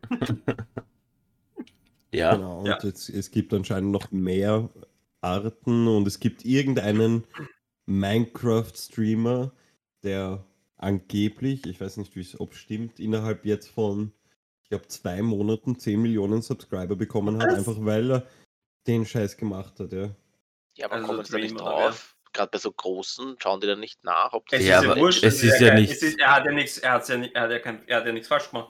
[2.14, 2.78] Ja, genau, und ja.
[2.78, 4.70] es, es gibt anscheinend noch mehr
[5.22, 7.24] Arten und es gibt irgendeinen
[7.88, 9.52] Minecraft-Streamer,
[10.04, 10.46] der
[10.78, 14.12] angeblich, ich weiß nicht, wie es- ob es stimmt, innerhalb jetzt von,
[14.62, 17.58] ich glaube, zwei Monaten 10 Millionen Subscriber bekommen hat, Was?
[17.58, 18.28] einfach weil er
[18.86, 20.12] den Scheiß gemacht hat, ja.
[20.78, 22.13] Ja, aber Also kommen sie da nicht drauf?
[22.34, 24.92] Gerade bei so großen, schauen die dann nicht nach, ob das Es Ja, ist ja
[24.92, 25.24] aber wurscht.
[25.24, 27.52] es ist ja Es ist, er hat ja nichts, er hat ja, nicht- er hat
[27.52, 28.70] ja, kein, er hat ja nichts falsch gemacht.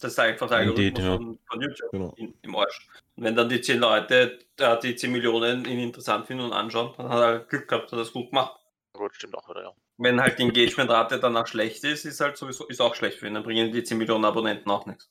[0.00, 1.16] Das ist einfach der Indeed, Algorithmus ja.
[1.16, 2.14] von, von YouTube Genau.
[2.16, 2.86] in, im Arsch.
[3.16, 6.92] Und wenn dann die 10 Leute äh, die 10 Millionen ihn interessant finden und anschauen,
[6.96, 8.60] dann hat er Glück gehabt, hat er das gut gemacht.
[8.92, 9.72] Gut, stimmt auch wieder, ja.
[9.96, 13.34] Wenn halt die Engagementrate danach schlecht ist, ist halt sowieso ist auch schlecht für ihn.
[13.34, 15.10] Dann bringen die 10 Millionen Abonnenten auch nichts.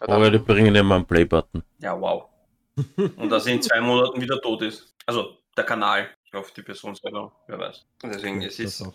[0.00, 1.62] Ja, aber die bringen immer einen Play-Button.
[1.78, 2.28] Ja, wow.
[3.16, 4.94] Und dass er in zwei Monaten wieder tot ist.
[5.06, 6.10] Also der Kanal.
[6.36, 7.84] Hoffe, die Person selber, wer weiß.
[8.02, 8.82] Und deswegen, es Das ist.
[8.82, 8.94] auch.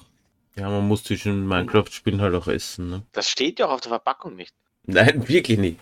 [0.55, 2.89] Ja, man muss zwischen Minecraft-Spielen halt auch essen.
[2.89, 3.03] Ne?
[3.13, 4.53] das steht ja auch auf der Verpackung nicht.
[4.83, 5.79] Nein, wirklich nicht.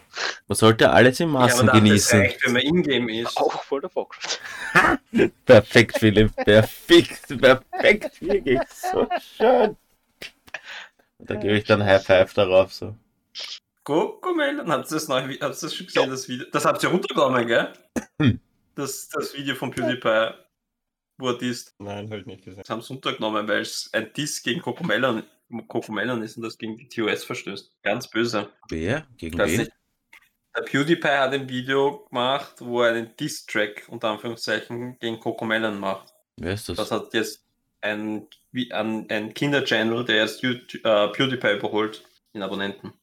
[0.47, 2.19] Man sollte alles in Ja, Maßen das genießen.
[2.19, 3.37] reicht, wenn man Ingame ist.
[3.37, 4.39] Auch World of Warcraft.
[5.45, 6.35] Perfekt, Philipp.
[6.35, 7.27] Perfekt.
[7.39, 8.21] Perfekt.
[8.21, 9.77] Wirklich so schön.
[11.19, 12.73] Da gebe ich dann High Five darauf.
[12.73, 12.95] So.
[13.83, 16.45] Cocomelon, habt ihr das neu, habt ihr das schon gesehen, das Video?
[16.51, 17.73] Das habt ihr runtergenommen, gell?
[18.75, 20.29] Das, das Video von PewDiePie,
[21.19, 21.75] wo er disst.
[21.79, 22.61] Nein, halt nicht gesehen.
[22.61, 25.23] Das haben sie runtergenommen, weil es ein Diss gegen Cocomelon,
[25.67, 27.71] Cocomelon ist und das gegen die TOS verstößt.
[27.83, 28.49] Ganz böse.
[28.69, 29.05] Wer?
[29.17, 29.59] Gegen weiß wen?
[29.59, 29.71] nicht.
[30.55, 36.13] Der PewDiePie hat ein Video gemacht, wo er einen Diss-Track unter Anführungszeichen gegen Cocomelon macht.
[36.37, 36.77] Wer ist das?
[36.77, 37.45] Das hat jetzt
[37.81, 42.03] ein, wie- ein, ein Kinder-Channel, der jetzt YouTube, äh, PewDiePie überholt
[42.33, 42.93] in Abonnenten.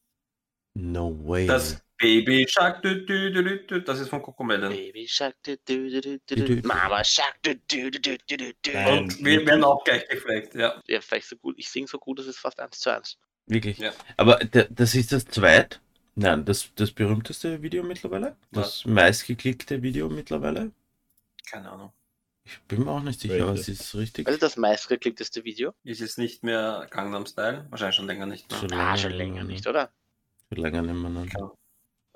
[0.74, 1.46] No way.
[1.46, 4.70] Das Baby Shark, dü, dü, dü, dü, dü, das ist von Cocomelon.
[4.70, 6.60] Baby Shark, du, du, du, du, Du, du, du.
[6.62, 6.68] du.
[6.68, 8.72] Mama Shark, du, du, du, du, du, du, du.
[8.72, 8.98] Nein.
[9.04, 10.82] Und wir werden auch gleich gefleckt, ja.
[10.86, 11.54] Ja, vielleicht so gut.
[11.58, 13.16] Ich singe so gut, das ist fast eins zu eins.
[13.46, 13.78] Wirklich.
[13.78, 13.92] Ja.
[14.18, 15.80] Aber da- das ist das zweit.
[16.16, 18.36] Nein, das, das berühmteste Video mittlerweile.
[18.52, 20.72] Das meistgeklickte Video mittlerweile.
[21.50, 21.92] Keine Ahnung.
[22.44, 24.26] Ich bin mir auch nicht sicher, aber es ist richtig.
[24.26, 25.74] Also das meistgeklickteste Video?
[25.82, 27.66] Ist jetzt nicht mehr Gangnam Style?
[27.70, 28.60] Wahrscheinlich schon länger nicht mehr.
[28.60, 29.52] Schon Ah, länger schon nicht länger ne?
[29.52, 29.90] nicht, oder?
[30.52, 31.10] Schon länger nicht mehr.
[31.10, 31.26] ne?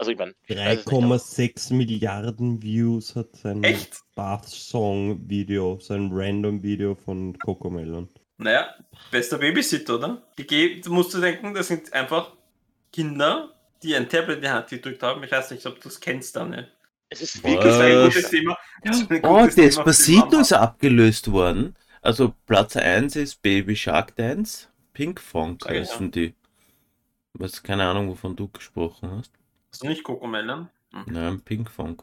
[0.01, 4.01] Also ich meine, ich weiß es nicht, aber- 3,6 Milliarden Views hat sein Echt?
[4.14, 8.09] Bath-Song-Video, sein Random-Video von Cocomelon.
[8.38, 8.74] Naja,
[9.11, 10.22] bester Babysitter, oder?
[10.38, 12.32] Die du musst du denken, das sind einfach
[12.90, 15.22] Kinder, die ein Tablet in die Hand gedrückt haben.
[15.22, 16.66] Ich weiß nicht, ob du das kennst, Daniel.
[17.11, 17.57] Es ist Was?
[17.57, 18.59] Das ist ein gutes Thema.
[18.82, 21.76] Das ist ein Oh, gutes die Despacito ist abgelöst worden.
[22.01, 24.68] Also Platz 1 ist Baby Shark Dance.
[24.94, 26.32] Pink Funk heißen die.
[27.34, 29.32] Was, keine Ahnung, wovon du gesprochen hast.
[29.70, 30.68] Hast du nicht Cocomelon?
[30.92, 31.04] Hm.
[31.06, 32.02] Nein, Pink Funk.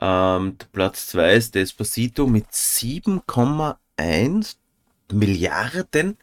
[0.00, 4.56] Ähm, Platz 2 ist Despacito mit 7,1
[5.12, 6.18] Milliarden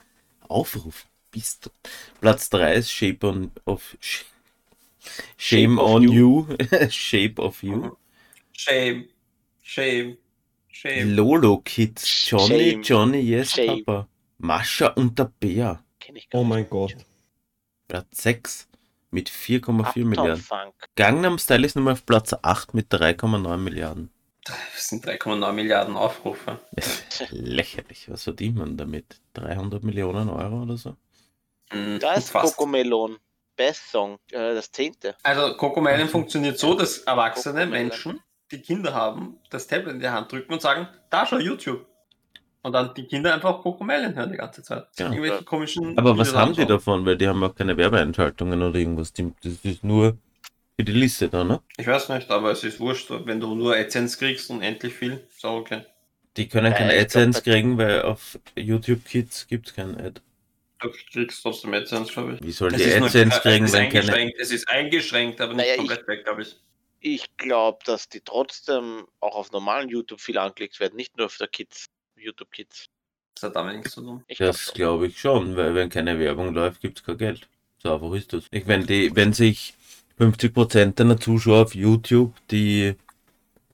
[0.47, 1.09] Aufrufen.
[1.32, 1.69] Bist du.
[2.19, 4.25] Platz 3 ist Shape on of Sh
[5.38, 6.11] Shame Shape of on You.
[6.11, 6.47] You.
[6.89, 7.75] Shape of You.
[7.75, 7.91] Mhm.
[8.53, 9.05] Shame.
[9.61, 10.17] Shame.
[10.67, 11.15] Shame.
[11.15, 12.25] Lolo Kids.
[12.27, 12.84] Johnny, Shame.
[12.84, 13.86] Johnny, yes, Shame.
[13.86, 14.07] Papa.
[14.39, 15.84] Mascha und der Bär.
[16.34, 16.95] Oh mein Gott.
[17.88, 18.68] Platz 6
[19.12, 20.43] mit 4,4 Uptown Milliarden.
[20.43, 20.74] Funk.
[20.95, 24.12] Gangnam Style ist Nummer auf Platz 8 mit 3,9 Milliarden.
[24.45, 26.60] Das sind 3,9 Milliarden Aufrufe.
[27.30, 28.10] Lächerlich.
[28.10, 29.22] Was verdient man damit?
[29.34, 30.95] 300 Millionen Euro oder so?
[31.72, 32.55] Hm, Da ist fast.
[32.55, 33.18] Cocomelon.
[33.55, 34.20] Best Song.
[34.32, 35.16] Äh, das zehnte.
[35.24, 37.66] Also Cocomelon funktioniert so, dass erwachsene.
[37.66, 41.86] Menschen, die Kinder haben, das Tablet in die Hand drücken und sagen, da schau YouTube.
[42.62, 44.86] Und dann die Kinder einfach Cocomelon hören die ganze Zeit.
[44.97, 45.07] Ja.
[45.12, 47.05] Irgendwelche komischen Aber was haben die davon?
[47.05, 49.14] Weil die haben auch keine Werbeeinschaltungen oder irgendwas.
[49.14, 50.18] Das ist nur
[50.76, 51.62] für die Liste da, ne?
[51.78, 53.10] Ich weiß nicht, aber es ist wurscht.
[53.10, 55.84] Wenn du nur AdSense kriegst und endlich viel, ist auch okay.
[56.36, 59.74] Die können Ja, keine ich glaub, AdSense bei- kriegen, weil auf YouTube Kids gibt es
[59.74, 60.22] kein Ad.
[60.80, 62.43] Du kriegst trotzdem AdSense, glaube ich.
[62.43, 63.99] Wie sollen Es die AdSense es kriegen, ist wenn keine.
[63.99, 66.57] eingeschränkt, Es ist eingeschränkt, aber nicht Naja, komplett weg, glaube ich.
[67.01, 71.38] Ich glaube, dass die trotzdem auch auf normalen YouTube viel angeklickt werden, nicht nur auf
[71.38, 71.86] der Kids,
[72.20, 72.86] YouTube Kids.
[73.36, 74.24] Das hat damit nichts zu tun.
[74.28, 77.47] Ich Das glaube ich schon, weil wenn keine Werbung läuft, gibt es kein Geld.
[77.82, 78.45] So einfach ist das.
[78.51, 79.74] Ich, wenn, die, wenn sich
[80.20, 82.95] 50% deiner Zuschauer auf YouTube, die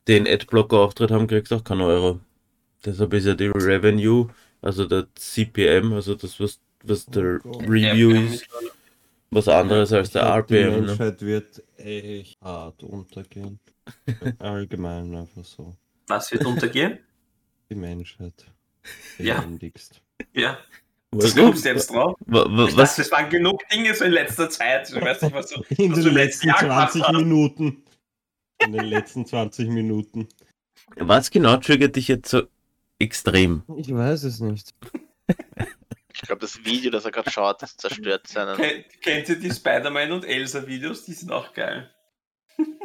[0.07, 2.19] den Adblocker-Auftritt haben, kriegst du auch keinen Euro.
[2.85, 4.29] Deshalb ist ja die Revenue,
[4.61, 7.57] also der CPM, also das, was, was der Oh.
[7.57, 8.47] Review Ja, ist,
[9.31, 10.71] was anderes als der glaub, Die RPM.
[10.71, 10.81] Ne?
[10.81, 13.59] Menschheit wird echt hart untergehen.
[14.39, 15.75] Allgemein einfach so.
[16.07, 16.99] Was wird untergehen?
[17.69, 18.45] Die Menschheit.
[19.17, 19.39] Ja.
[19.39, 20.01] Elendigst.
[20.33, 20.59] ja,
[21.11, 22.15] das Was, kommst du jetzt drauf.
[22.25, 24.89] was, dachte, es waren genug Dinge so in letzter Zeit.
[24.89, 25.61] Ich weiß nicht, was du.
[25.81, 27.13] In was den letzten Jahr 20 gemacht hast.
[27.13, 27.83] Minuten.
[28.59, 30.27] In den letzten 20 Minuten.
[30.97, 32.43] was genau triggert dich jetzt so
[32.99, 33.63] extrem?
[33.77, 34.73] Ich weiß es nicht.
[36.13, 38.55] Ich glaube, das Video, das er gerade schaut, das zerstört seinen.
[38.55, 41.05] Kennt, kennt ihr die Spider-Man und Elsa-Videos?
[41.05, 41.89] Die sind auch geil.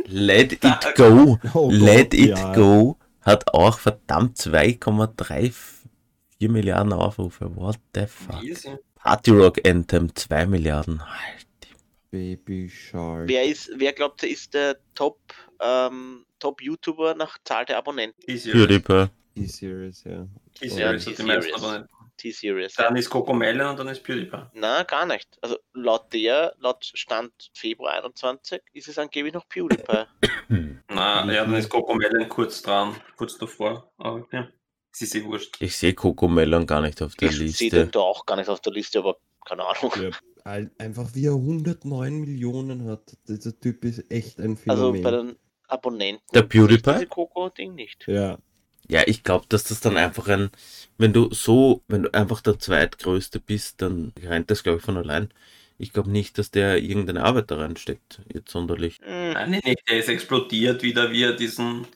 [0.06, 1.38] Let it go!
[1.54, 2.52] Oh Let It ja.
[2.54, 7.54] Go hat auch verdammt 2,34 Milliarden Aufrufe.
[7.56, 8.42] What the fuck?
[8.42, 8.76] Easy.
[8.94, 11.00] Party Rock Anthem 2 Milliarden.
[11.00, 11.46] Halt.
[12.10, 13.28] Baby Shark.
[13.28, 15.20] Wer ist, wer glaubt, er ist der Top,
[15.60, 18.20] ähm, Top YouTuber nach Zahl der Abonnenten?
[18.22, 18.66] T-Series.
[18.66, 19.06] PewDiePie.
[19.36, 20.26] T-Series, ja.
[20.54, 21.54] T-Series Ja, hat die meisten.
[21.54, 21.88] Abonnenten.
[22.20, 22.74] T-Series.
[22.74, 24.42] Dann ist Cocomelon und dann ist PewDiePie.
[24.54, 25.38] Na, gar nicht.
[25.40, 30.04] Also laut der, laut Stand Februar 21, ist es angeblich noch PewDiePie.
[30.88, 33.92] Na, ja, dann ist Cocomelon kurz dran, kurz davor.
[33.98, 34.48] Aber ja,
[34.92, 35.56] es ist eh wurscht.
[35.60, 37.70] Ich sehe Cocomelon gar nicht auf der ich sehe Liste.
[37.70, 39.16] den da auch gar nicht auf der Liste, aber
[39.46, 39.92] keine Ahnung.
[40.00, 40.10] Ja,
[40.78, 43.16] Einfach wie er 109 Millionen hat.
[43.28, 45.02] Dieser Typ ist echt ein Also Phänomen.
[45.02, 45.36] bei den
[45.68, 46.24] Abonnenten.
[46.34, 47.06] Der PewDiePie?
[47.06, 48.04] Coco-Ding nicht.
[48.08, 48.38] ja.
[48.90, 50.50] Ja, ich glaube, dass das dann einfach ein,
[50.98, 54.96] wenn du so, wenn du einfach der zweitgrößte bist, dann rennt das, glaube ich, von
[54.96, 55.30] allein.
[55.78, 58.98] Ich glaube nicht, dass der irgendeine Arbeit da reinsteckt, jetzt sonderlich.
[59.06, 61.86] Nein, nee, der ist explodiert wieder, wie er diesen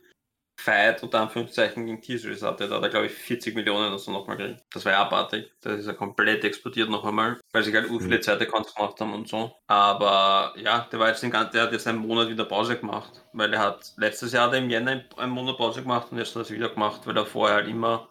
[0.64, 2.68] Fight unter Anführungszeichen gegen T-Series hatte.
[2.68, 4.62] Da hat er, glaube ich, 40 Millionen oder so nochmal gekriegt.
[4.72, 5.52] Das war ja abartig.
[5.60, 8.22] Da ist er komplett explodiert noch einmal, weil sie halt u viele Mhm.
[8.22, 9.52] Zeit-Accounts gemacht haben und so.
[9.66, 13.22] Aber ja, der war jetzt den ganzen, der hat jetzt einen Monat wieder Pause gemacht,
[13.32, 16.30] weil er hat, letztes Jahr hat er im Jänner einen Monat Pause gemacht und jetzt
[16.30, 18.08] hat er es wieder gemacht, weil er vorher halt immer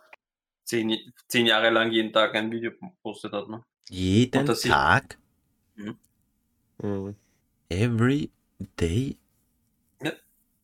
[0.64, 0.96] zehn,
[1.28, 3.50] zehn Jahre lang jeden Tag ein Video gepostet hat.
[3.50, 3.64] Ne?
[3.90, 5.18] Jeden das Tag,
[5.76, 7.16] Mhm.
[7.70, 8.30] every
[8.80, 9.18] day.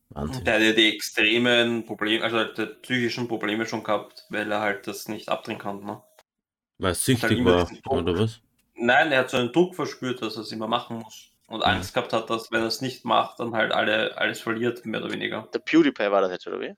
[0.10, 0.44] Wahnsinn.
[0.44, 4.62] Der hat ja die extremen Probleme, also halt die psychischen Probleme schon gehabt, weil er
[4.62, 5.84] halt das nicht abdrehen kann.
[5.84, 6.02] Ne?
[6.80, 8.42] Weil es süchtig war, oder was?
[8.76, 11.32] Nein, er hat so einen Druck verspürt, dass er es immer machen muss.
[11.48, 14.86] Und Angst gehabt hat, dass wenn er es nicht macht, dann halt alle, alles verliert,
[14.86, 15.50] mehr oder weniger.
[15.52, 16.76] Der PewDiePie war das jetzt, oder wie?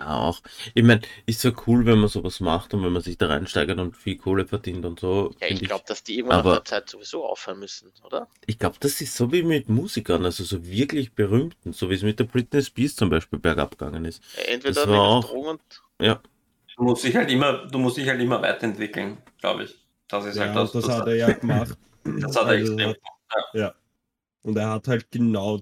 [0.00, 0.40] Auch.
[0.74, 3.78] Ich meine, ist so cool, wenn man sowas macht und wenn man sich da reinsteigert
[3.78, 5.34] und viel Kohle verdient und so.
[5.40, 8.28] Ja, ich glaube, dass die irgendwann aber- nach der Zeit sowieso aufhören müssen, oder?
[8.46, 12.02] Ich glaube, das ist so wie mit Musikern, also so wirklich berühmten, so wie es
[12.02, 14.22] mit der Britney Spears zum Beispiel bergab gegangen ist.
[14.46, 16.18] Entweder Das war auch- Drogen und
[16.76, 19.76] Du musst dich halt immer, du musst dich halt immer weiterentwickeln, glaube ich.
[20.08, 20.72] Das ist Ja, halt das.
[20.72, 21.76] das, das, hat er ja gemacht.
[22.04, 22.94] das hat er Also, extrem.
[23.52, 23.74] Ja.
[24.42, 25.60] Und er hat halt genau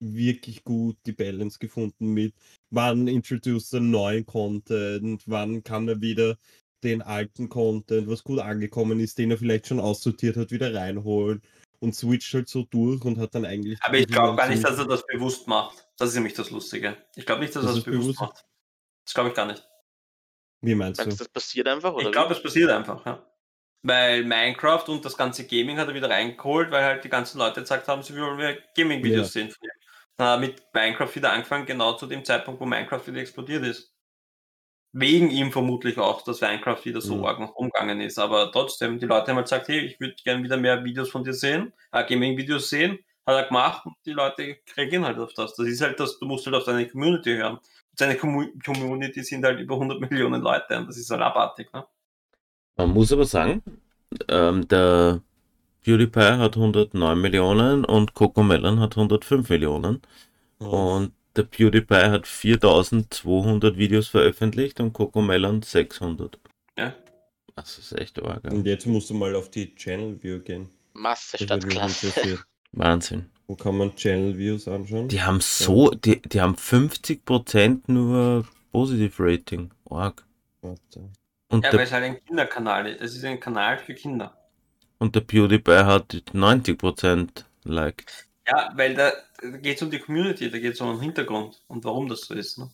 [0.00, 2.34] wirklich gut die Balance gefunden mit,
[2.70, 6.36] wann introduced er neuen Content, wann kann er wieder
[6.82, 11.42] den alten Content, was gut angekommen ist, den er vielleicht schon aussortiert hat, wieder reinholen
[11.80, 13.78] und switcht halt so durch und hat dann eigentlich.
[13.82, 15.86] Aber ich glaube gar nicht, dass er das bewusst macht.
[15.98, 16.96] Das ist nämlich das Lustige.
[17.14, 18.20] Ich glaube nicht, dass Das er das bewusst bewusst.
[18.20, 18.44] macht.
[19.04, 19.66] Das glaube ich gar nicht.
[20.60, 21.24] Wie meinst meinst du, du?
[21.24, 21.92] das passiert einfach?
[21.92, 23.24] Oder Ich glaube, es passiert einfach, ja.
[23.82, 27.60] Weil Minecraft und das ganze Gaming hat er wieder reingeholt, weil halt die ganzen Leute
[27.60, 29.40] gesagt haben, sie wollen mehr Gaming-Videos Ja.
[29.42, 29.85] sehen von ihm.
[30.18, 33.92] Er mit Minecraft wieder angefangen, genau zu dem Zeitpunkt, wo Minecraft wieder explodiert ist.
[34.92, 37.24] Wegen ihm vermutlich auch, dass Minecraft wieder so Mhm.
[37.26, 38.18] arg umgegangen ist.
[38.18, 41.22] Aber trotzdem, die Leute haben halt gesagt, hey, ich würde gerne wieder mehr Videos von
[41.22, 42.98] dir sehen, äh, Gaming-Videos sehen.
[43.26, 45.54] Hat er gemacht und die Leute reagieren halt auf das.
[45.54, 47.58] Das ist halt das, du musst halt auf deine Community hören.
[47.98, 51.70] Seine Commu- Community sind halt über 100 Millionen Leute und das ist halt abartig.
[51.74, 51.84] Ne?
[52.76, 53.62] Man muss aber sagen,
[54.28, 55.20] ähm, der
[55.86, 60.02] PewDiePie hat 109 Millionen und Cocomelon hat 105 Millionen.
[60.58, 66.40] Und der PewDiePie hat 4200 Videos veröffentlicht und Cocomelon 600.
[66.76, 66.92] Ja.
[67.54, 68.42] Das ist echt arg.
[68.44, 68.50] ja.
[68.50, 70.68] Und jetzt musst du mal auf die Channel View gehen.
[70.92, 72.40] Masse Das statt Klasse.
[72.72, 73.26] Wahnsinn.
[73.46, 75.06] Wo kann man Channel Views anschauen?
[75.06, 79.70] Die haben so, die, die haben 50% nur Positive Rating.
[79.88, 80.26] Arg.
[80.62, 81.10] Warte.
[81.48, 83.00] Und, Ja, weil es halt ein Kinderkanal ist.
[83.00, 84.36] Es ist ein Kanal für Kinder.
[84.98, 88.26] Und der PewDiePie hat 90% liked.
[88.46, 91.60] Ja, weil da, da geht es um die Community, da geht es um den Hintergrund
[91.68, 92.58] und warum das so ist.
[92.58, 92.70] Ne?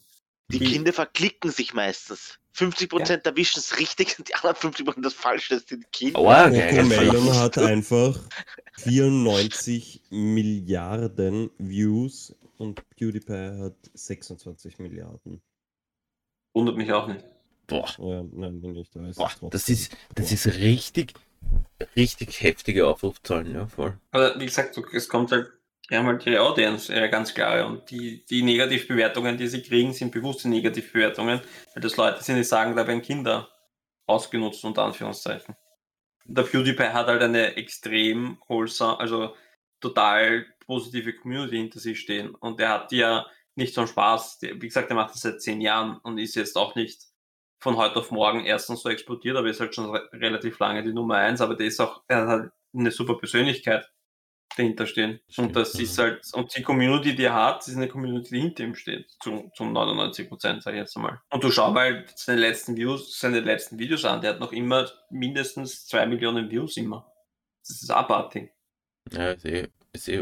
[0.48, 2.38] Die Die- Kinder verklicken sich meistens.
[2.54, 5.54] 50% erwischen es richtig und die anderen 50% das Falsche.
[5.54, 6.18] Das sind Kinder.
[6.20, 7.34] Arg, Cocomelon eigentlich.
[7.38, 8.20] hat einfach
[8.74, 15.40] 94 Milliarden Views und PewDiePie hat 26 Milliarden.
[16.54, 17.24] Wundert mich auch nicht.
[17.66, 18.94] Boah, Ja, nein, nicht.
[18.96, 21.14] aber es boah, das ist, das ist richtig,
[21.96, 23.98] richtig heftige Aufrufzahlen, ja, voll.
[24.10, 25.48] Aber wie gesagt, es kommt halt,
[25.90, 27.66] die haben halt ihre Audience, ihre ganz klare.
[27.66, 31.40] Und die, die Negativbewertungen, die sie kriegen, sind bewusste Negativbewertungen,
[31.74, 33.48] weil das Leute sind, die sagen, da werden Kinder
[34.06, 35.56] ausgenutzt, unter Anführungszeichen.
[36.24, 39.34] Der PewDiePie hat halt eine extrem wholesome, also
[39.80, 42.34] total positive Community hinter sich stehen.
[42.34, 44.38] Und der hat ja nicht so einen Spaß.
[44.38, 47.11] Der, wie gesagt, er macht das seit zehn Jahren und ist jetzt auch nicht
[47.62, 50.92] von heute auf morgen erstens so explodiert, aber ist halt schon re relativ lange die
[50.92, 53.88] Nummer eins, aber der ist auch, er hat halt eine super Persönlichkeit
[54.56, 55.20] dahinter stehen.
[55.28, 55.82] Stimmt, und das ja.
[55.82, 59.10] ist halt, und die Community, die er hat, ist eine Community, die hinter ihm steht,
[59.22, 61.20] zu, zum 99 Prozent, sag ich jetzt mal.
[61.30, 64.90] Und du schau mal seine letzten Views, seine letzten Videos an, der hat noch immer
[65.10, 67.12] mindestens zwei Millionen Views immer.
[67.60, 68.52] Das ist abartig.
[69.12, 69.68] Ja, ist eh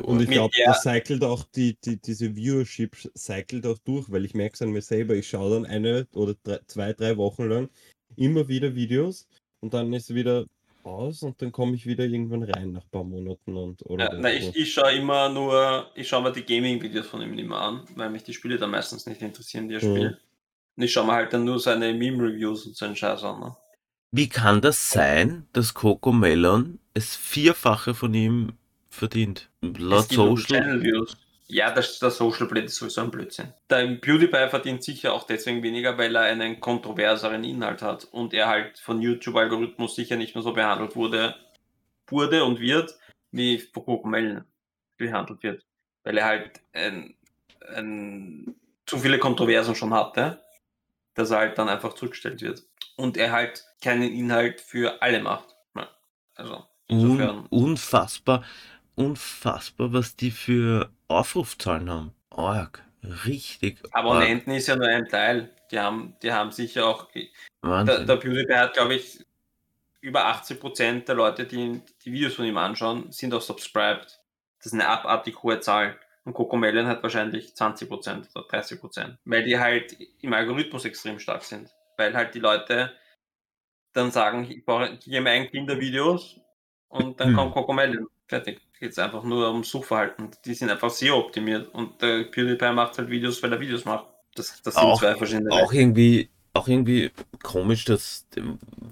[0.03, 4.35] Und ich glaube, das cycelt auch die, die, diese Viewership cycelt auch durch, weil ich
[4.35, 7.71] merke es an mir selber, ich schaue dann eine oder drei, zwei, drei Wochen lang
[8.16, 9.29] immer wieder Videos
[9.61, 10.47] und dann ist wieder
[10.83, 14.18] aus und dann komme ich wieder irgendwann rein nach ein paar Monaten und oder Ja,
[14.18, 17.61] na, ich, ich schaue immer nur, ich schaue mir die Gaming-Videos von ihm nicht mehr
[17.61, 19.95] an, weil mich die Spiele dann meistens nicht interessieren, die er Mhm.
[19.97, 20.21] spielt.
[20.77, 23.41] Und ich schaue mir halt dann nur seine Meme-Reviews und seinen Scheiß an.
[23.41, 23.57] Ne?
[24.12, 28.53] Wie kann das sein, dass Coco Melon es vierfache von ihm
[28.91, 29.49] verdient?
[29.62, 31.07] Laut Social.
[31.47, 33.53] Ja, das, das Social Blade ist sowieso ein Blödsinn.
[33.68, 38.47] Der PewDiePie verdient sicher auch deswegen weniger, weil er einen kontroverseren Inhalt hat und er
[38.47, 41.34] halt von YouTube-Algorithmus sicher nicht mehr so behandelt wurde,
[42.07, 42.95] wurde und wird,
[43.32, 44.45] wie Cocomelon
[44.97, 45.64] behandelt wird.
[46.05, 47.16] Weil er halt ein,
[47.74, 48.55] ein,
[48.86, 50.41] zu viele Kontroversen schon hatte,
[51.14, 52.62] dass er halt dann einfach zurückgestellt wird.
[52.97, 55.57] Und er halt keinen Inhalt für alle macht.
[56.41, 57.47] Also, insofern.
[57.51, 58.45] Un unfassbar,
[59.01, 62.14] unfassbar, was die für Aufrufzahlen haben.
[62.30, 62.82] Arg.
[63.26, 63.78] Richtig.
[63.84, 63.94] arg.
[63.94, 65.51] Abonnenten ist ja nur ein Teil.
[65.70, 67.11] Die haben, die haben sicher auch.
[67.12, 67.22] Der,
[67.62, 68.07] Wahnsinn.
[68.07, 69.24] der PewDiePie hat, glaube ich,
[70.01, 74.18] über 80% der Leute, die die Videos von ihm anschauen, sind auch subscribed.
[74.59, 75.98] Das ist eine abartig hohe Zahl.
[76.24, 79.16] Und Cocomelon hat wahrscheinlich 20% oder 30%.
[79.24, 81.70] Weil die halt im Algorithmus extrem stark sind.
[81.96, 82.92] Weil halt die Leute
[83.92, 86.40] dann sagen, ich brauche mir ein Kindervideos
[86.88, 87.36] und dann Hm.
[87.36, 88.07] kommt Cocomelon.
[88.26, 88.61] Fertig.
[88.81, 90.31] Geht es einfach nur um Suchverhalten.
[90.45, 94.07] Die sind einfach sehr optimiert und der PewDiePie macht halt Videos, weil er Videos macht.
[94.35, 97.11] Das, das sind Auch- zwei verschiedene Auch irgendwie, auch irgendwie
[97.43, 98.26] komisch, dass.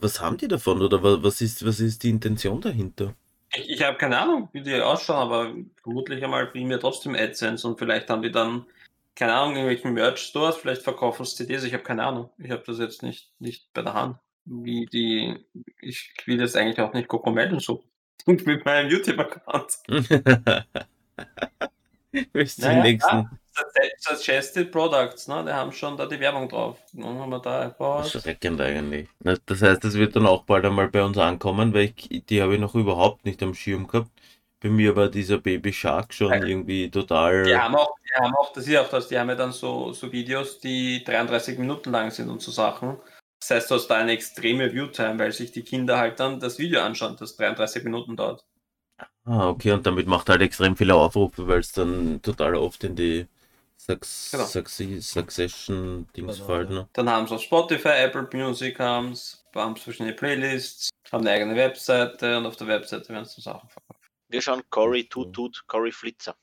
[0.00, 0.82] Was haben die davon?
[0.82, 3.14] Oder wa- was ist, was ist die Intention dahinter?
[3.54, 7.66] Ich, ich habe keine Ahnung, wie die ausschauen, aber vermutlich einmal bringen wir trotzdem AdSense
[7.66, 8.66] und vielleicht haben die dann,
[9.14, 12.28] keine Ahnung, irgendwelchen Merch-Stores, vielleicht verkaufen sie CDs, ich habe keine Ahnung.
[12.38, 14.18] Ich habe das jetzt nicht, nicht bei der Hand.
[14.44, 15.36] Wie die,
[15.80, 17.60] ich will jetzt eigentlich auch nicht Kokomellen
[18.24, 19.78] so mit meinem YouTube-Account.
[22.32, 23.28] Bis zum Naja, nächsten.
[23.98, 25.44] Suggested Products, ne?
[25.46, 26.78] Die haben schon da die Werbung drauf.
[26.92, 28.04] Dann haben wir da paar.
[28.04, 29.08] Schreckend eigentlich.
[29.20, 32.40] Na, Das heißt, das wird dann auch bald einmal bei uns ankommen, weil ich, die
[32.40, 34.10] habe ich noch überhaupt nicht am Schirm gehabt.
[34.60, 36.44] Bei mir war dieser Baby Shark schon Ja.
[36.44, 37.44] irgendwie total.
[37.44, 39.52] Die haben auch, die haben auch, das ist ja auch das, die haben ja dann
[39.52, 42.96] so, so Videos, die 33 Minuten lang sind und so Sachen.
[43.40, 46.58] Das heißt, du hast da eine extreme Viewtime, weil sich die Kinder halt dann das
[46.58, 48.44] Video anschauen, das 33 Minuten dauert.
[49.24, 52.96] Ah, okay, und damit macht halt extrem viele Aufrufe, weil es dann total oft in
[52.96, 53.26] die
[54.32, 54.44] Genau.
[54.44, 56.70] Succe- Succession-Dings Genau, fällt.
[56.70, 56.88] Ne?
[56.94, 61.30] Dann haben sie auf Spotify, Apple Music haben sie, haben sie verschiedene Playlists, haben eine
[61.36, 64.00] eigene Webseite und auf der Webseite werden so Sachen verkauft.
[64.28, 65.04] Wir schauen Cory.
[65.08, 66.34] Tut Tut, Cory Flitzer.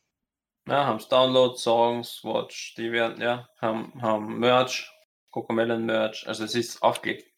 [0.68, 4.92] Ja, haben Download, Songs, Watch, die werden, ja, haben, haben Merch,
[5.36, 7.30] Cocomelon Merch, also es ist aufgelegt.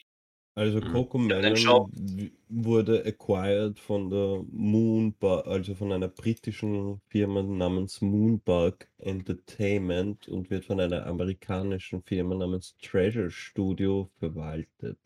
[0.56, 0.92] Also Mhm.
[0.94, 1.90] Coco Ja, den Melon Shop.
[1.94, 10.50] w- wurde acquired von der Moonbar, also von einer britischen Firma namens Moonbug Entertainment und
[10.52, 15.00] wird von einer amerikanischen Firma namens Treasure Studio verwaltet.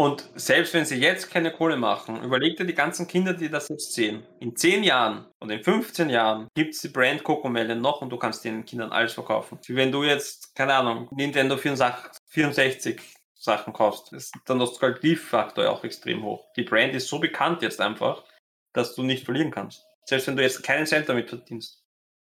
[0.00, 3.68] Und selbst wenn sie jetzt keine Kohle machen, überleg dir die ganzen Kinder, die das
[3.68, 4.26] jetzt sehen.
[4.40, 8.16] In 10 Jahren und in 15 Jahren gibt es die Brand Cocomelon noch und du
[8.16, 9.58] kannst den Kindern alles verkaufen.
[9.66, 12.98] Wie wenn du jetzt, keine Ahnung, Nintendo 64 64
[13.34, 16.46] Sachen kaufst, ist der Nostalgiefaktor ja auch extrem hoch.
[16.56, 18.24] Die Brand ist so bekannt jetzt einfach,
[18.72, 19.84] dass du nicht verlieren kannst.
[20.06, 21.79] Selbst wenn du jetzt keinen Cent damit verdienst.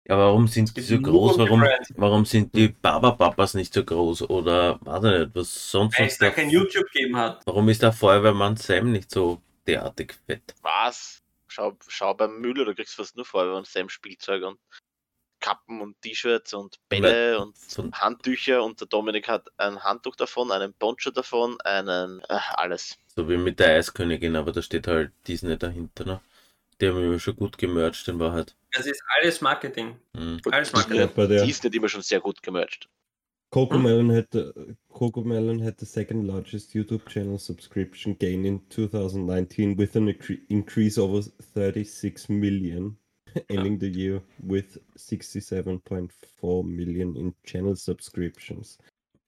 [0.08, 1.36] Ja, warum sind die so groß?
[1.36, 1.64] um Warum,
[1.96, 4.22] warum sind die Baba-Papas nicht so groß?
[4.30, 7.42] Oder, warte nicht, was sonst Weil was es da kein YouTube gegeben hat.
[7.44, 10.54] Warum ist der Feuerwehrmann Sam nicht so derartig fett?
[10.62, 11.22] Was?
[11.48, 14.58] Schau, schau beim Müller, du kriegst fast nur Feuerwehr und Sam Spielzeug und
[15.40, 20.52] Kappen und T-Shirts und Bälle und Von, Handtücher und der Dominik hat ein Handtuch davon,
[20.52, 22.96] einen Poncho davon, einen äh, alles.
[23.14, 26.04] so wie mit der Eiskönigin, aber da steht halt Disney dahinter.
[26.04, 26.20] Ne?
[26.80, 28.54] Die haben immer schon gut gemercht in Wahrheit.
[28.72, 29.96] Das ist alles Marketing.
[30.14, 30.40] Mhm.
[30.50, 31.08] Alles Marketing.
[31.14, 32.88] bei der- Disney hat immer schon sehr gut gemercht.
[33.50, 33.82] Coco Hm?
[33.84, 34.52] Melon had the,
[34.88, 40.40] Coco Melon had the second largest YouTube channel subscription gain in 2019 with an incre-
[40.48, 41.22] increase over
[41.54, 42.98] 36 million,
[43.48, 48.78] ending the year with 67.4 million in channel subscriptions.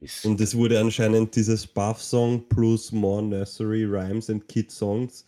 [0.01, 5.25] Ist, Und es wurde anscheinend dieses Buff-Song plus More Nursery Rhymes and Kid Songs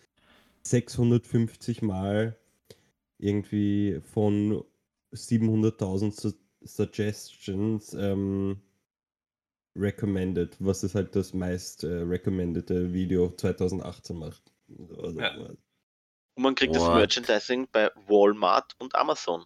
[0.63, 2.39] 650 Mal
[3.19, 4.65] irgendwie von
[5.13, 6.33] 700.000 Su
[6.63, 8.61] Suggestions ähm,
[9.75, 14.43] recommended, was es halt das meist äh, recommendete Video 2018 macht.
[15.03, 15.35] Also, Ja.
[15.37, 16.95] Und man kriegt das What?
[16.95, 19.45] Merchandising bei Walmart und Amazon.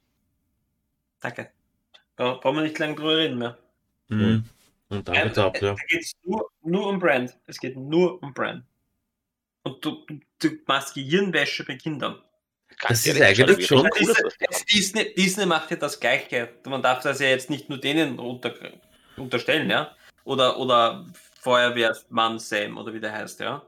[1.21, 1.51] Danke.
[2.17, 3.59] Da brauchen wir nicht lange drüber reden mehr.
[4.09, 4.45] Mhm.
[4.89, 5.75] Und Ähm, geht's ab, ja.
[5.75, 7.39] Da geht es nur, nur um Brand.
[7.47, 8.65] Es geht nur um Brand.
[9.65, 12.23] Und du, du, du machst Gehirnwäsche bei Kindern.
[12.83, 14.11] Das ist ehrlich, eigentlich schon Das cool
[14.51, 16.55] ist, Disney, Disney macht ja das Gleiche.
[16.67, 18.55] Man darf das ja jetzt nicht nur denen unter,
[19.17, 19.97] unterstellen, ja.
[20.25, 21.07] Oder, oder
[21.41, 23.65] Feuerwehrmann Sam oder wie der heißt, ja.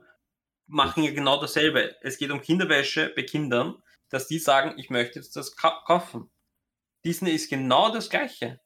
[0.66, 1.96] Machen ja genau dasselbe.
[2.02, 3.76] Es geht um Kinderwäsche bei Kindern,
[4.10, 6.30] dass die sagen, ich möchte jetzt das ka kaufen.
[7.04, 8.60] Disney ist genau das Gleiche.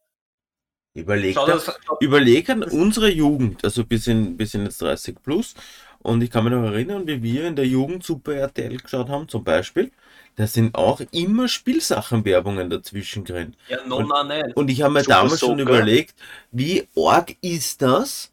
[0.94, 5.54] Überleg, das, schau, überleg an unsere Jugend, also wir sind, wir sind jetzt 30 plus
[6.02, 9.28] und ich kann mich noch erinnern, wie wir in der Jugend Super RTL geschaut haben,
[9.28, 9.90] zum Beispiel.
[10.36, 13.56] Da sind auch immer Spielsachenwerbungen dazwischen drin.
[13.68, 14.52] ja, no, na, nein.
[14.54, 15.62] Und ich habe mir Super damals schon Soaker.
[15.62, 16.14] überlegt,
[16.50, 18.32] wie arg ist das,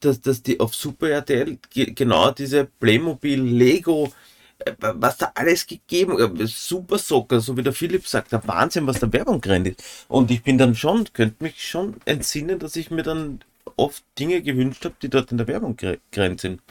[0.00, 4.12] dass, dass die auf Super RTL ge genau diese Playmobil, Lego,
[4.58, 8.86] äh, was da alles gegeben äh, Super Soccer, so wie der Philipp sagt, der Wahnsinn,
[8.86, 9.82] was da Werbung rennt ist.
[10.08, 13.40] Und ich bin dann schon, könnte mich schon entsinnen, dass ich mir dann
[13.76, 15.76] oft Dinge gewünscht habe, die dort in der Werbung
[16.12, 16.62] grenzt sind.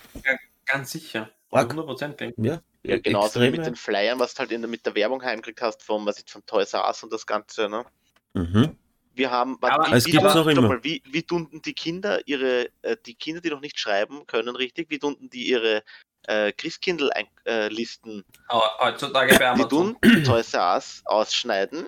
[0.66, 1.30] Ganz sicher.
[1.52, 1.72] Arg.
[1.72, 2.34] 100%.
[2.38, 4.94] Ja, Ja, genauso wie extrem, mit den Flyern, was du halt in der, mit der
[4.96, 7.86] Werbung heimgekriegt hast, vom, was jetzt von Toys R Us und das Ganze, ne?
[8.34, 8.76] Mhm.
[9.14, 10.62] Wir haben, Aber es gibt's tun- noch immer.
[10.68, 14.26] Mal, wie, wie tun denn die Kinder ihre, äh, die Kinder, die noch nicht schreiben
[14.28, 15.84] können, richtig, wie tun denn die ihre
[16.28, 19.98] äh, Christkindl-Listen, Aber heutzutage bei die Amazon.
[20.02, 21.88] tun Toys R Us ausschneiden,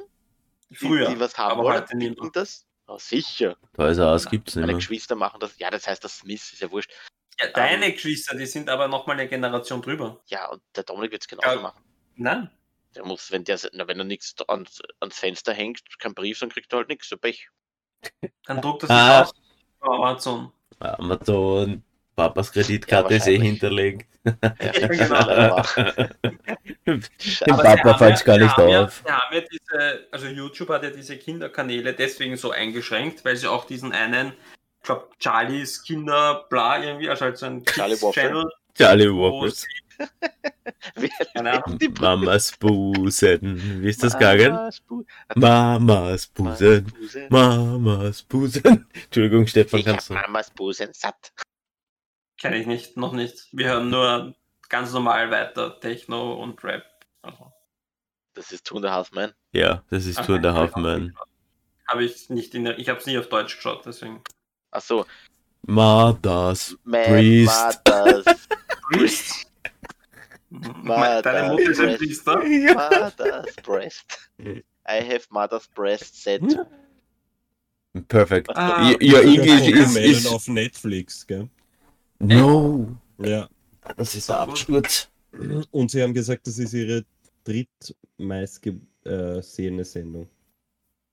[0.69, 1.09] die, Früher.
[1.09, 2.65] die was haben aber wollen, heute das.
[2.87, 3.57] Ja, sicher.
[3.75, 4.77] Toys R Us gibt's nicht Meine mehr.
[4.79, 5.57] Geschwister machen das.
[5.59, 6.91] Ja, das heißt, das Smith ist ja wurscht.
[7.39, 10.21] Ja, deine Geschwister, die sind aber nochmal eine Generation drüber.
[10.27, 11.61] Ja, und der Dominik wird es genauso Ja.
[11.61, 11.83] machen.
[12.15, 12.49] Nein.
[12.95, 16.49] Der muss, wenn der, na, wenn er nichts ans, ans Fenster hängt, kein Brief, dann
[16.49, 17.09] kriegt er halt nichts.
[17.09, 17.49] So Pech.
[18.45, 19.21] Dann druckt er sich Ah.
[19.21, 19.33] aus.
[19.81, 20.51] auf Amazon.
[20.79, 21.83] Amazon,
[22.17, 24.07] Papas Kreditkarte Ja, ist eh hinterlegt.
[24.25, 25.63] Ja, genau.
[27.51, 29.03] Aber Papa ja- gar nicht haben ja- auf.
[29.05, 33.47] Sie haben ja diese, also YouTube hat ja diese Kinderkanäle deswegen so eingeschränkt, weil sie
[33.47, 34.33] auch diesen einen,
[34.79, 37.63] ich glaube, Charlies Kinder, bla, irgendwie, also halt so ein.
[37.65, 39.67] Channel, Charlie Waffles.
[41.99, 43.81] Mamas Busen.
[43.83, 44.53] Wie ist das gegangen?
[44.53, 45.03] Mamas Bu-
[45.35, 46.91] Mamas Busen.
[47.29, 48.87] Mamas Busen.
[49.05, 50.13] Entschuldigung, Stefan, Ich kannst du.
[50.15, 51.31] Mamas Busen satt.
[52.37, 53.47] Kenne ich nicht, noch nicht.
[53.51, 54.35] Wir hören nur
[54.69, 56.83] ganz normal weiter, Techno und Rap.
[57.21, 57.51] Also,
[58.33, 59.33] Das ist Two and a Half Men.
[59.51, 61.15] Ja, das ist Tour der Hafenmann.
[61.87, 64.21] Habe ich nicht in der, ich habe es nie auf Deutsch geschaut, deswegen.
[64.71, 65.05] Achso.
[65.63, 66.77] Mothers.
[66.83, 67.81] Man, Priest.
[67.87, 68.47] Mothers,
[68.91, 69.47] Priest.
[70.49, 71.99] Deine Mutter ist ein Breast.
[71.99, 72.37] Priester.
[72.37, 74.29] Mother's breast.
[74.39, 76.41] I have mother's breast set.
[78.07, 78.49] Perfect.
[78.55, 81.49] Ah, Your, English is, is auf Netflix, gell?
[82.19, 82.87] No.
[83.19, 83.47] Ja.
[83.95, 85.09] Das ist ein Absturz.
[85.71, 87.05] Und sie haben gesagt, das ist ihre
[87.43, 90.27] drittmeistgesehene Sendung.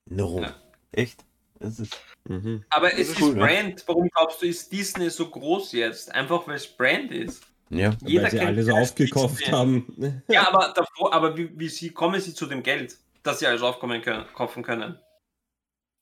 [0.06, 0.40] No.
[0.40, 0.54] Ja.
[0.92, 1.24] Echt?
[1.60, 1.96] Das ist.
[2.28, 2.64] Mhm.
[2.70, 3.40] Aber Das es ist ist cool, ne?
[3.40, 3.84] Brand.
[3.86, 6.12] Warum glaubst du, ist Disney so groß jetzt?
[6.14, 7.42] Einfach weil es Brand ist.
[7.70, 7.96] Ja.
[8.04, 9.52] Jeder Weil sie alles aufgekauft Disney.
[9.52, 10.22] haben.
[10.28, 13.62] Ja, aber davor, aber wie, wie sie kommen sie zu dem Geld, dass sie alles
[13.62, 14.98] aufkommen können, kaufen können?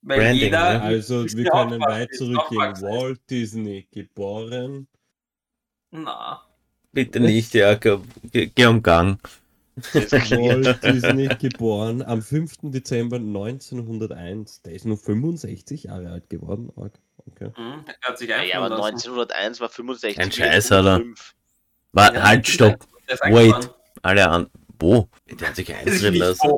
[0.02, 0.72] Weil Branding, jeder.
[0.74, 0.82] ne?
[0.82, 2.82] Also wir können weit zurückgehen.
[2.82, 4.88] Walt Disney geboren.
[5.90, 6.42] Na.
[6.92, 8.04] Bitte nicht, Jakob.
[8.32, 9.18] Ge geh um Gang.
[9.76, 12.54] Walt Disney geboren am 5.
[12.64, 14.62] Dezember 1901.
[14.62, 16.70] Der ist nur 65 Jahre alt geworden.
[16.76, 17.50] Okay.
[17.54, 18.82] Hm, er hat sich Ja, aber lassen.
[18.94, 20.18] 1901 war 65.
[20.18, 20.94] Ein Scheiß, Alter.
[20.96, 21.34] 105.
[21.92, 22.86] Warte, Ja, halt, stopp.
[23.30, 23.70] Wait.
[24.02, 24.50] Alle an.
[24.78, 25.08] Wo?
[25.30, 26.50] Der hat sich einfrieren lassen.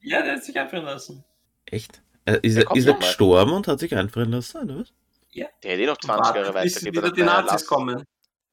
[0.00, 1.24] Ja, der hat sich einfrieren lassen.
[1.66, 2.02] Echt?
[2.24, 4.92] Äh, ist Der er, ist er gestorben und hat sich einfrieren lassen, oder was?
[5.34, 6.96] Der hätte eh noch 20 Jahre weitergeben.
[6.96, 8.04] wieder die Nazis kommen.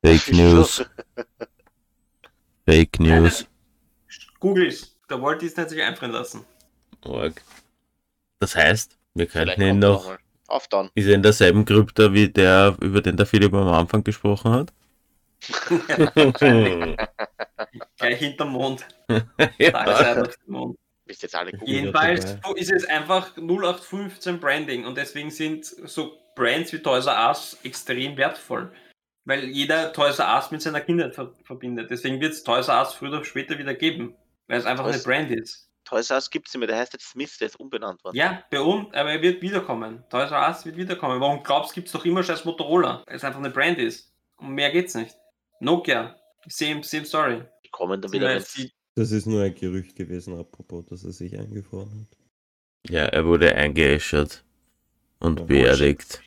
[0.04, 0.86] Fake News.
[2.68, 3.46] Fake News.
[4.40, 4.96] Googles.
[5.10, 6.46] Der Walt Disney hat sich einfrieren lassen.
[7.06, 7.42] Org.
[8.40, 10.04] Das heißt, wir könnten ihn noch.
[10.04, 10.20] noch mal.
[10.48, 10.90] Auf dann.
[10.96, 14.74] Ist er in derselben Krypta wie der, über den der Philipp am Anfang gesprochen hat?
[17.98, 18.86] Gleich hinterm Mond.
[19.08, 19.18] Da
[19.58, 20.22] ist er ja.
[20.22, 20.78] auf dem Mond.
[21.10, 21.68] Wisst jetzt alle gucken.
[21.68, 22.60] Jedenfalls dabei.
[22.60, 28.16] ist es einfach 0815 Branding und deswegen sind so Brands wie Toys R Us extrem
[28.16, 28.72] wertvoll.
[29.26, 31.90] Weil jeder Toys R Us mit seiner Kindheit ver verbindet.
[31.90, 34.16] Deswegen wird es Toys R Us früher oder später wieder geben.
[34.48, 34.94] Weil es einfach Was?
[34.94, 35.68] eine Brand ist.
[35.84, 38.16] Toys R Us gibt's nicht mehr, der heißt jetzt Smith, der ist umbenannt worden.
[38.16, 40.04] Ja, bei uns, aber er wird wiederkommen.
[40.12, 41.20] Toys R Us wird wiederkommen.
[41.20, 43.04] Warum glaubst du, gibt es doch immer scheiß Motorola?
[43.08, 44.14] Weil es einfach eine Brand ist.
[44.38, 45.16] Und mehr geht's nicht.
[45.60, 46.16] Nokia,
[46.48, 47.42] same, same story.
[47.66, 51.38] Die kommen dann wieder, die- Das ist nur ein Gerücht gewesen, apropos, dass er sich
[51.38, 52.18] eingefroren hat.
[52.92, 54.44] ja, er wurde eingeäschert
[55.20, 56.22] und Ja, beerdigt.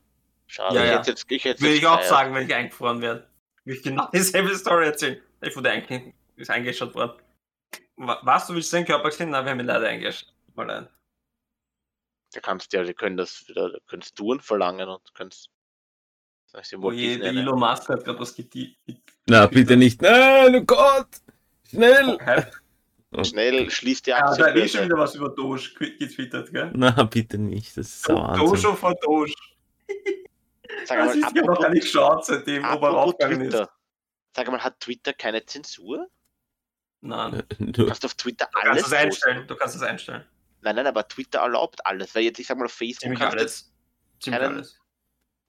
[0.46, 0.98] Schade, Ja, ich ja.
[0.98, 3.26] hätte jetzt, ich hätte Würde ich auch sagen, wenn ich eingefroren werde.
[3.64, 5.20] Würde ich genau dieselbe Story erzählen.
[5.42, 7.20] Ich wurde einge ist eingeschaut worden.
[7.96, 9.30] Wa- Was, du willst deinen Körper sehen?
[9.30, 10.32] Nein, wir haben ihn leider eingeschaut.
[10.54, 10.88] Mal ein.
[12.32, 15.50] Da kannst du ja, die können das wieder, da könntest du verlangen und kannst.
[16.46, 17.28] Sag ich dir, Oh je, der?
[17.30, 18.76] Elon Musk hat gerade was geti-
[19.26, 20.00] Na, bitte nicht.
[20.02, 21.08] Nein, oh Gott!
[21.72, 22.18] Schnell!
[23.14, 24.84] Ja, Schnell schließt die da hat eh schon Aktienbörse.
[24.86, 26.70] wieder was über Doge ge- getwittert, gell?
[26.74, 27.76] Na, bitte nicht.
[27.76, 28.76] Das ist so Doge Wahnsinn.
[28.76, 29.34] von Doge.
[30.86, 33.50] Sag Das mal, ist ja noch gar nicht geschaut, seitdem, ob er raufgegangen ist.
[33.50, 33.70] Twitter.
[34.34, 36.08] Sag mal, hat Twitter keine Zensur?
[37.02, 37.42] Nein.
[37.58, 39.46] Du, Du kannst auf Twitter Du kannst alles es einstellen.
[39.46, 40.24] Du kannst es einstellen.
[40.62, 42.14] Nein, nein, aber Twitter erlaubt alles.
[42.14, 43.72] Weil jetzt, ich sag mal, auf Facebook Ziemlich kannst du jetzt alles.
[44.20, 44.80] Ziemlich keinen- alles.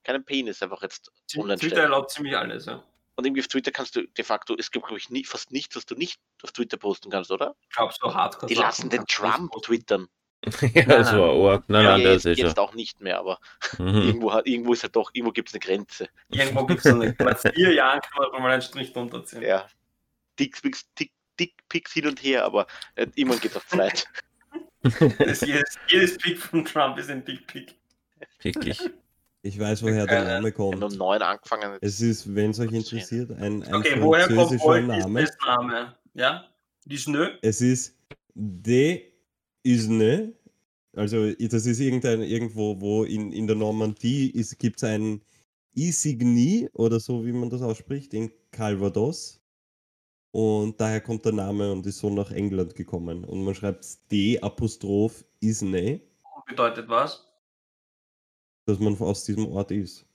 [0.04, 2.84] keinen Penis einfach jetzt online Twitter erlaubt ziemlich alles, ja.
[3.16, 5.76] Und irgendwie auf Twitter kannst du de facto, es gibt, glaube ich, nie, fast nichts,
[5.76, 7.56] was du nicht auf Twitter posten kannst, oder?
[7.70, 8.48] Ich glaube, so hardcore.
[8.48, 10.08] Die lassen den Trump twittern.
[10.74, 11.64] ja, das war arg.
[11.68, 13.40] Nein, nein, ja, das jetzt, ist jetzt auch nicht mehr, aber
[13.78, 13.86] Mhm.
[13.86, 16.10] irgendwo, hat, irgendwo ist halt doch, irgendwo gibt es eine Grenze.
[16.30, 17.16] Irgendwo gibt es eine.
[17.18, 19.42] Nach vier Jahren kann man mal einen Strich drunter ziehen.
[19.42, 19.68] Ja.
[20.40, 23.66] Dickpics, Dick, Dickpics hin und her, aber äh, irgendwann geht es auf.
[25.18, 27.76] Das jedes, jedes Pick von Trump ist ein Dick-Pick.
[28.42, 28.90] Wirklich.
[29.46, 30.98] Ich weiß, woher der Name Wir haben um kommt.
[30.98, 31.78] neun angefangen.
[31.82, 35.28] Es ist, wenn es euch interessiert, ein, ein Okay, woher kommt Name.
[35.46, 35.96] Name?
[36.14, 36.46] Ja?
[36.86, 37.28] Disney?
[37.42, 37.94] Es ist
[38.34, 39.04] De
[39.64, 40.34] Isne.
[40.96, 45.22] Also das ist irgendein irgendwo, wo in, in der Normandie gibt es ein
[45.76, 49.42] Isigny oder so, wie man das ausspricht, in Calvados.
[50.32, 53.26] Und daher kommt der Name und ist so nach England gekommen.
[53.26, 56.00] Und man schreibt D Apostroph Isne,
[56.48, 57.26] Bedeutet was?
[58.66, 60.06] Dass man aus diesem Ort ist.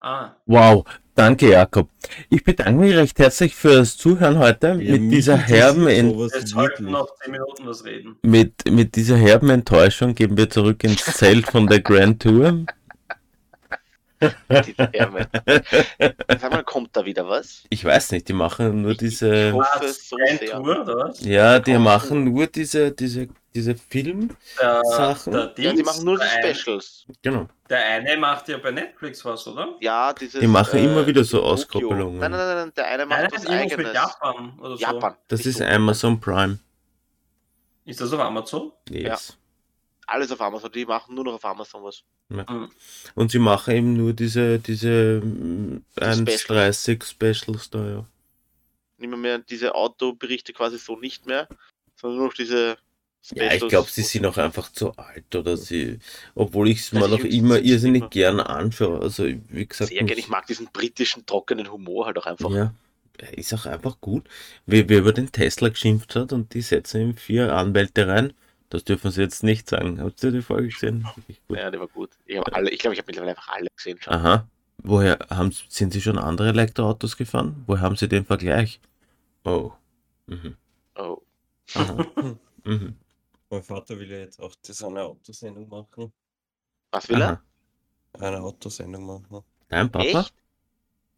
[0.00, 0.84] Ah, Wow,
[1.16, 1.88] danke Jakob.
[2.30, 6.48] Ich bedanke mich recht herzlich fürs Zuhören heute Ja, mit dieser herben, Ent sowas jetzt
[6.50, 6.90] sollten wirklich.
[6.92, 8.16] noch 10 Minuten was reden.
[8.22, 12.64] mit, mit dieser herben Enttäuschung gehen wir zurück ins Zelt von der Grand Tour.
[14.66, 15.28] Die Wärme.
[16.40, 17.64] Sag mal, kommt da wieder was?
[17.70, 20.50] Ich weiß nicht, die machen nur Ich- diese, ich hoffe so sehr.
[20.50, 21.20] Tour, oder was?
[21.20, 25.32] ja, die kommt- machen nur diese, diese, diese Film, Der, Sachen.
[25.32, 27.06] Der Ja, die machen nur die Specials.
[27.22, 27.46] genau.
[27.70, 29.76] Der eine macht ja bei Netflix was, oder?
[29.80, 30.40] Ja, dieses.
[30.40, 31.42] Die machen immer wieder so.
[31.42, 32.18] Auskoppelungen.
[32.18, 33.94] Nein, nein, nein, nein, der eine macht Nein, was das irgendwas mit eigenes.
[33.94, 34.82] Japan oder so.
[34.82, 35.14] Japan.
[35.28, 35.64] Das ist so.
[35.64, 36.58] Amazon Prime.
[37.84, 38.72] Ist das auf Amazon?
[38.90, 39.36] Yes.
[40.10, 40.72] Alles auf Amazon.
[40.72, 42.02] Die machen nur noch auf Amazon was.
[43.14, 48.06] Und sie machen eben nur diese, diese mm, Die 1,30 Specials da, ja.
[48.96, 51.46] Nicht mehr, mehr diese Autoberichte quasi so nicht mehr,
[51.94, 52.78] sondern nur noch diese
[53.34, 55.98] Ja, ich glaube, sie sind auch einfach zu alt oder sie,
[56.34, 59.00] obwohl ich es Ja, mir noch immer irrsinnig immer- gern anschaue.
[59.00, 60.18] Also, wie gesagt, sehr gerne.
[60.18, 62.50] Ich mag diesen britischen, trockenen Humor halt auch einfach.
[62.50, 62.72] ja,
[63.18, 64.26] er ist auch einfach gut.
[64.64, 68.32] Wie, wie er über den Tesla geschimpft hat und die setzen ihm vier Anwälte rein.
[68.70, 70.00] Das dürfen sie jetzt nicht sagen.
[70.02, 71.06] Habt ihr die Folge gesehen?
[71.48, 72.10] Ja, der war gut.
[72.26, 74.12] Ich glaube, ich, glaub, ich habe mittlerweile einfach alle gesehen schon.
[74.12, 74.46] Aha.
[74.82, 77.64] Woher haben sind Sie schon andere Elektroautos gefahren?
[77.66, 78.80] Woher haben Sie den Vergleich?
[79.44, 79.72] Oh.
[80.26, 80.56] Mhm.
[80.96, 81.22] Oh.
[82.64, 82.96] Mhm.
[83.48, 86.12] Mein Vater will ja jetzt auch das eine Autosendung machen.
[86.90, 87.28] Was will er?
[88.18, 88.26] Aha.
[88.26, 89.42] Eine Autosendung machen.
[89.68, 90.04] Dein Papa?
[90.04, 90.34] Echt?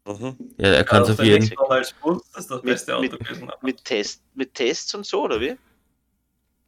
[0.07, 0.37] Mhm.
[0.57, 2.95] Ja, er kann es Also auf jeden der McDonald's Bus, das ist das Mit- beste
[2.95, 3.63] Auto mit-.
[3.63, 5.57] Mit, Test, mit Tests und so, oder wie?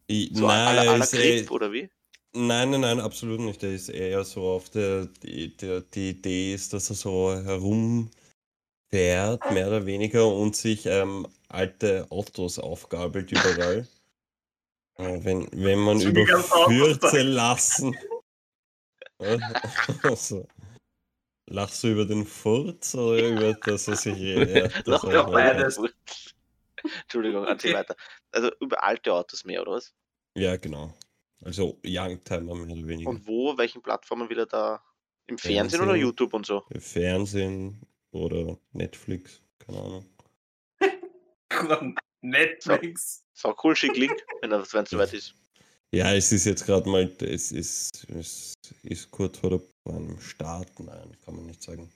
[0.07, 1.89] Ich, So nein, aller aller ist Grip, oder wie?
[2.33, 3.61] nein, nein, nein, absolut nicht.
[3.61, 8.11] Der ist eher so auf der, die, der, die Idee ist, dass er so herumfährt,
[9.51, 13.87] mehr oder weniger, und sich ähm, alte Autos aufgabelt überall.
[14.95, 17.21] Äh, wenn, wenn man überführte da.
[17.23, 17.95] lassen.
[20.03, 20.47] Also,
[21.49, 24.59] lachst du über den Furz oder über das, was ich rede?
[24.59, 25.79] Ja, das doch, beides.
[27.03, 27.95] Entschuldigung, erzähl weiter.
[28.33, 29.93] Also über alte Autos mehr, oder was?
[30.35, 30.93] Ja, genau.
[31.41, 33.09] Also Youngtimer mehr oder weniger.
[33.09, 34.83] Und wo, welchen Plattformen will er da?
[35.27, 36.07] Im Fernsehen oder Fernsehen.
[36.07, 36.63] YouTube und so?
[36.77, 37.81] Fernsehen
[38.11, 40.09] oder Netflix, keine Ahnung.
[42.21, 43.25] Netflix.
[43.33, 45.35] So cool, schick Link, wenn er wenn es soweit ist.
[45.91, 50.79] Ja, es ist jetzt gerade mal, es ist, es ist kurz vor der beim Start,
[50.79, 51.91] nein, kann man nicht sagen.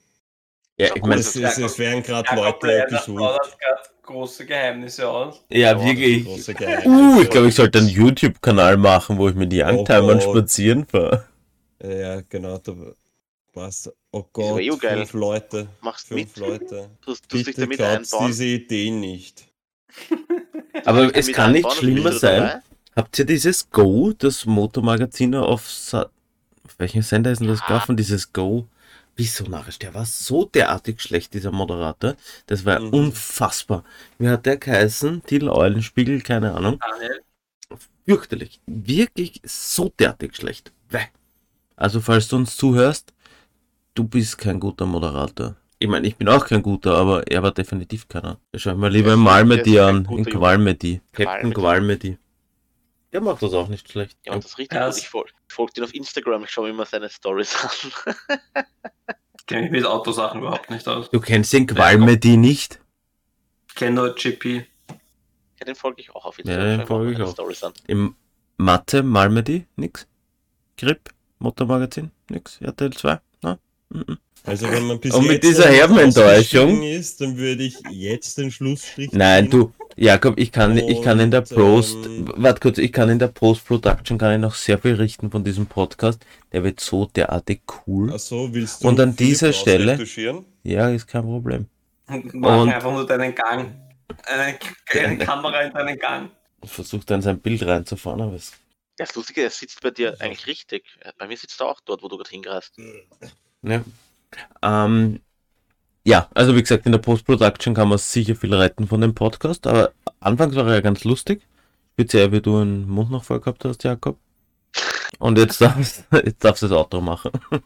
[0.78, 3.56] Ja, ich meine, Es, es, es werden gerade Leute gesucht.
[4.02, 5.42] große Geheimnisse aus.
[5.50, 6.26] ja, Ja, wirklich.
[6.86, 11.24] Uh, ich glaube, ich sollte einen YouTube-Kanal machen, wo ich mit Youngtimern Oh spazieren fahre.
[11.82, 12.58] Ja, genau.
[12.58, 12.74] Da,
[13.54, 13.90] was?
[14.12, 14.98] Oh Gott, eh geil.
[14.98, 15.68] fünf Leute.
[15.80, 16.36] Machst Fünf mit?
[16.36, 16.90] Leute.
[17.04, 18.30] Du tust dich Bitte damit glaubst einbauen.
[18.30, 19.44] diese Idee nicht.
[20.84, 22.40] Aber dich es damit kann nicht schlimmer du sein.
[22.42, 22.60] dabei?
[22.96, 26.02] Habt ihr dieses Go, das Motormagazin auf, Sa
[26.64, 27.66] auf welchem Sender ist denn das Ja.
[27.66, 27.96] gelaufen?
[27.96, 28.66] Dieses Go.
[29.18, 29.80] Wieso narrisch?
[29.80, 32.14] Der war so derartig schlecht, dieser Moderator.
[32.46, 32.90] Das war Mhm.
[32.94, 33.82] unfassbar.
[34.18, 35.24] Wie hat der geheißen?
[35.26, 36.78] Till Eulenspiegel, keine Ahnung.
[36.80, 37.20] Daniel,
[38.06, 38.60] Fürchterlich.
[38.66, 40.72] Wirklich so derartig schlecht.
[41.76, 43.12] Also, falls du uns zuhörst,
[43.94, 45.56] du bist kein guter Moderator.
[45.78, 48.38] Ich meine, ich bin auch kein guter, aber er war definitiv keiner.
[48.56, 50.24] Schau ich mal lieber Der in Malmedy an, in.
[50.24, 51.00] Qualmedy.
[51.12, 52.18] Captain Qualmedy.
[53.12, 54.18] Der macht das auch nicht schlecht.
[54.26, 54.98] Ja, und das ist richtig Ja, gut.
[54.98, 58.14] Ich folge folg dir auf Instagram, ich schaue mir immer seine Stories an.
[59.46, 61.08] kenne mich mit Autosachen überhaupt nicht aus.
[61.10, 62.80] Du kennst den Qualmedy nicht?
[63.68, 64.66] Ich kenne nur GP.
[65.58, 66.66] Ja, den folge ich auch auf Ja, Instagram.
[66.66, 67.32] den schau mir folge ich auch.
[67.32, 67.72] Stories an.
[67.86, 68.14] Im
[68.58, 70.06] Mathe, Malmedy, nix.
[70.76, 72.60] Grip, Motormagazin, nix.
[72.60, 73.14] RTL 2, na?
[73.14, 73.20] Mhm.
[74.44, 77.64] Also wenn man bis Und mit dieser noch nicht herben Enttäuschung- ausgestiegen ist, dann würde
[77.64, 82.32] ich jetzt den Schlussstrich Nein, du, Jakob, ich kann, ich kann in der Post, ähm,
[82.36, 85.66] warte kurz, ich kann in der Post-Production kann ich noch sehr viel richten von diesem
[85.66, 86.24] Podcast.
[86.52, 88.10] Der wird so derartig cool.
[88.14, 89.98] Ach so, willst du Und an dieser Stelle-?
[90.62, 91.66] Ja, ist kein Problem.
[92.06, 93.74] Mach Und- einfach nur deinen Gang.
[94.24, 94.58] Eine,
[94.94, 96.30] eine Kamera in deinen Gang.
[96.64, 98.52] Versucht dann sein Bild reinzufahren, aber es,
[98.98, 100.84] Ja, das Lustige, er sitzt bei dir eigentlich richtig.
[101.18, 102.72] Bei mir sitzt er auch dort, wo du gerade hingereist.
[103.62, 103.84] Ja.
[104.62, 105.20] Ähm,
[106.04, 109.66] ja, also wie gesagt, in der Post-Production kann man sicher viel retten von dem Podcast,
[109.66, 111.42] aber anfangs war er ja ganz lustig.
[111.94, 114.18] Speziell, wie du einen Mund noch voll gehabt hast, Jakob.
[115.18, 117.32] Und jetzt darfst, jetzt darfst du das Outro machen.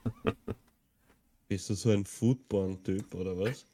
[1.48, 3.66] Bist du so ein Foodborn-Typ oder was?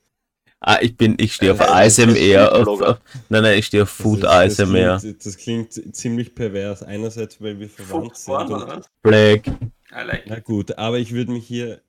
[0.60, 2.52] Ah, ich bin, ich stehe auf Äh, ASMR.
[2.52, 2.90] Auf, Foodblogger.
[2.90, 4.98] auf, nein, nein, ich stehe auf Food das, das, ASMR.
[4.98, 6.82] klingt, das klingt ziemlich pervers.
[6.82, 8.50] Einerseits, weil wir verwandt sind.
[8.50, 8.86] Oder was?
[9.02, 9.46] Black.
[9.92, 11.80] I like na gut, aber ich würde mich hier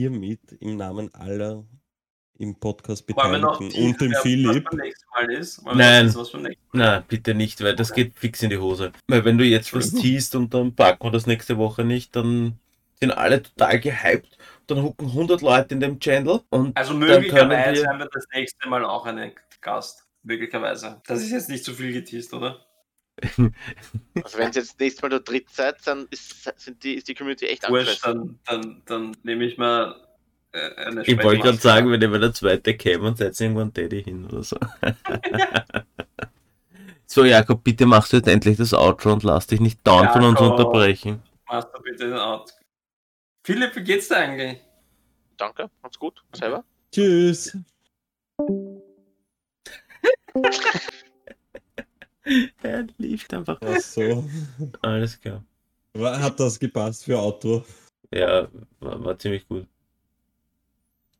[0.00, 1.62] hiermit im Namen aller
[2.38, 4.66] im Podcast Beteiligten und dem Philipp
[5.28, 5.62] ist?
[5.74, 6.14] Nein.
[6.72, 8.92] Na, bitte nicht, weil das geht fix in die Hose.
[9.08, 12.58] Weil wenn du jetzt was teast und dann packen wir das nächste Woche nicht, dann
[12.98, 14.38] sind alle total gehypt.
[14.66, 18.68] Dann hucken 100 Leute in dem Channel und Also möglicherweise wir, haben wir das nächste
[18.70, 20.06] Mal auch einen Gast.
[20.22, 21.02] Möglicherweise.
[21.06, 22.64] Das ist jetzt nicht zu viel geteased, oder?
[24.22, 27.14] Also wenn ihr jetzt nächstes Mal da dritt seid, dann ist, sind die, ist die
[27.14, 28.40] Community echt Wurscht, angefressen.
[28.46, 29.94] dann, dann, dann nehme ich mal
[30.52, 34.02] äh, eine ich wollte gerade sagen, wenn immer der zweite käme und setzt irgendwann Daddy
[34.02, 34.56] hin oder so.
[37.06, 40.24] so, Jakob, bitte machst du jetzt endlich das Outro und lass dich nicht dauernd von
[40.24, 40.58] uns Jakob.
[40.58, 41.22] unterbrechen.
[41.46, 42.52] Machst du bitte den Out.
[43.44, 44.60] Philipp, wie geht's dir eigentlich?
[45.36, 46.22] Danke, macht's gut.
[46.34, 46.64] Selber.
[46.92, 47.56] Tschüss.
[52.62, 53.58] Er lief einfach.
[53.62, 54.28] Ach so.
[54.82, 55.44] Alles klar.
[55.96, 57.64] Hat das gepasst für Outro?
[58.12, 58.48] Ja,
[58.80, 59.66] war, war ziemlich gut.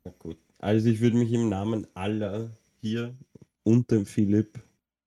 [0.03, 0.37] Na gut.
[0.59, 3.15] Also ich würde mich im Namen aller hier
[3.63, 4.59] und dem Philipp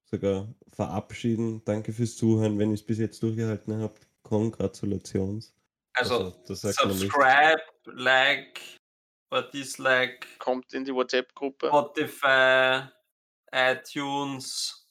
[0.04, 1.62] sogar verabschieden.
[1.64, 2.58] Danke fürs Zuhören.
[2.58, 5.54] Wenn ihr es bis jetzt durchgehalten habt, Congratulations.
[5.94, 6.56] Also, nicht.
[6.56, 8.60] subscribe, like
[9.30, 11.68] oder dislike, Kommt in die WhatsApp-Gruppe.
[11.68, 12.88] Spotify,
[13.52, 14.83] iTunes,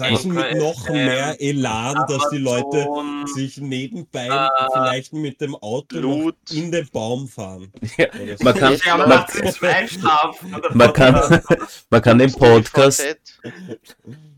[0.00, 3.26] Sag's mit noch mehr Elan, dass die Leute Amazon.
[3.26, 7.70] sich nebenbei Äh, vielleicht mit dem Auto in den Baum fahren.
[7.98, 8.06] Ja,
[8.40, 9.24] man kann, man,
[10.72, 11.42] man kann,
[11.90, 13.04] man kann den Podcast,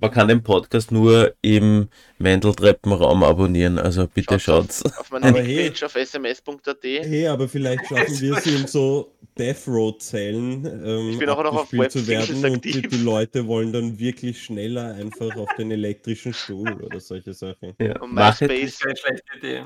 [0.01, 1.89] man kann den Podcast nur im
[2.19, 4.99] Wendeltreppenraum abonnieren, also bitte Schaut's schaut's.
[4.99, 5.73] Auf meiner Aber hey.
[5.85, 6.83] Auf sms.at.
[6.83, 11.43] Hey, aber vielleicht schaffen wir es in so Death Row Zellen ähm, Ich bin auch
[11.43, 15.71] noch auf zu werden und die, die Leute wollen dann wirklich schneller einfach auf den
[15.71, 17.75] elektrischen Stuhl oder solche Sachen.
[17.81, 18.81] Ja, Und Das MySpace,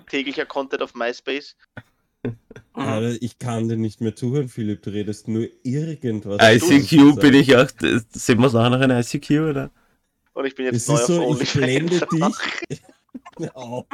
[0.08, 1.56] täglicher Content auf MySpace.
[2.72, 4.82] Aber ich kann dir nicht mehr zuhören, Philipp.
[4.82, 6.38] Du redest nur irgendwas.
[6.42, 7.68] ICQ bin ich auch,
[8.10, 9.70] sehen wir es auch noch in ICQ, oder?
[10.34, 12.38] Und ich bin jetzt neu ist auf so, ich blende OnlyFans.
[12.70, 12.82] dich.
[13.54, 13.84] Oh,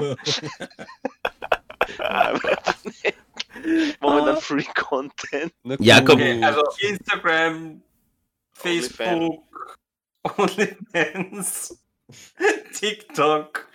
[4.01, 5.53] Momentan Free Content.
[5.63, 6.19] na Jakob.
[6.19, 6.27] cool.
[6.27, 7.83] Okay, also Instagram,
[8.53, 9.79] Facebook,
[10.37, 11.79] OnlyFans,
[12.79, 13.69] TikTok,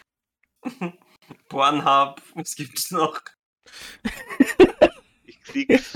[1.49, 3.19] Pornhub, was gibt's noch?
[5.25, 5.93] Ich krieg's.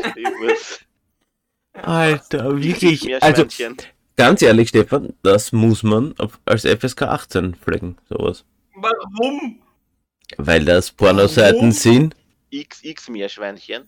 [1.74, 3.24] Alter, wirklich.
[3.24, 3.46] Also,
[4.18, 6.14] ganz ehrlich, Stefan, das muss man
[6.46, 8.44] als FSK 18 flecken, sowas.
[8.76, 9.62] Warum?
[10.38, 12.16] Weil das Pornoseiten sind.
[12.54, 13.88] XX Meerschweinchen.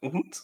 [0.00, 0.42] Und?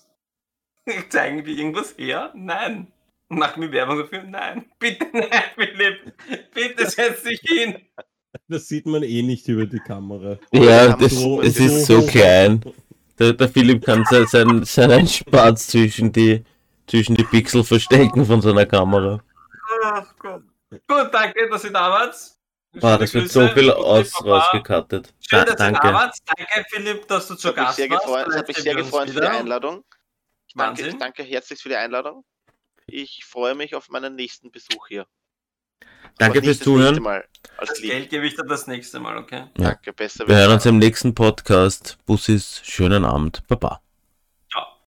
[1.11, 2.33] Zeigen die irgendwas her?
[2.35, 2.93] Nein.
[3.29, 4.23] Machen wir Werbung dafür?
[4.23, 4.65] Nein.
[4.79, 6.15] Bitte nein, Philipp.
[6.55, 7.77] Bitte setz dich hin.
[8.49, 10.39] Das sieht man eh nicht über die Kamera.
[10.53, 12.63] Ja, das, so- es so ist so klein.
[13.19, 16.45] Der, der Philipp kann se- sein, seinen Spatz zwischen die,
[16.87, 19.23] zwischen die Pixel verstecken von seiner Kamera.
[19.83, 20.43] Ach Gott.
[20.71, 22.15] Gut, danke, dass ihr da wart.
[22.81, 25.15] Boah, das wird so viel aus, rausgekattet.
[25.21, 25.89] Schön, Da, dass da danke.
[25.93, 26.17] wart.
[26.27, 28.05] Danke, Philipp, dass du zu Ich habe mich Gast sehr warst.
[28.07, 29.27] gefreut, hat mich sehr gefreut für die.
[29.27, 29.85] Einladung.
[30.47, 32.25] Ich danke, ich danke herzlich für die Einladung.
[32.87, 35.07] Ich freue mich auf meinen nächsten Besuch hier.
[36.19, 37.05] Danke fürs Zuhören.
[37.59, 37.91] Das Lied.
[37.91, 39.45] Geld gebe ich dir das nächste Mal, okay?
[39.59, 39.71] Ja.
[39.73, 41.99] Danke, besser Wir hören uns im nächsten Podcast.
[42.07, 43.47] Bussis, schönen Abend.
[43.47, 43.83] Baba.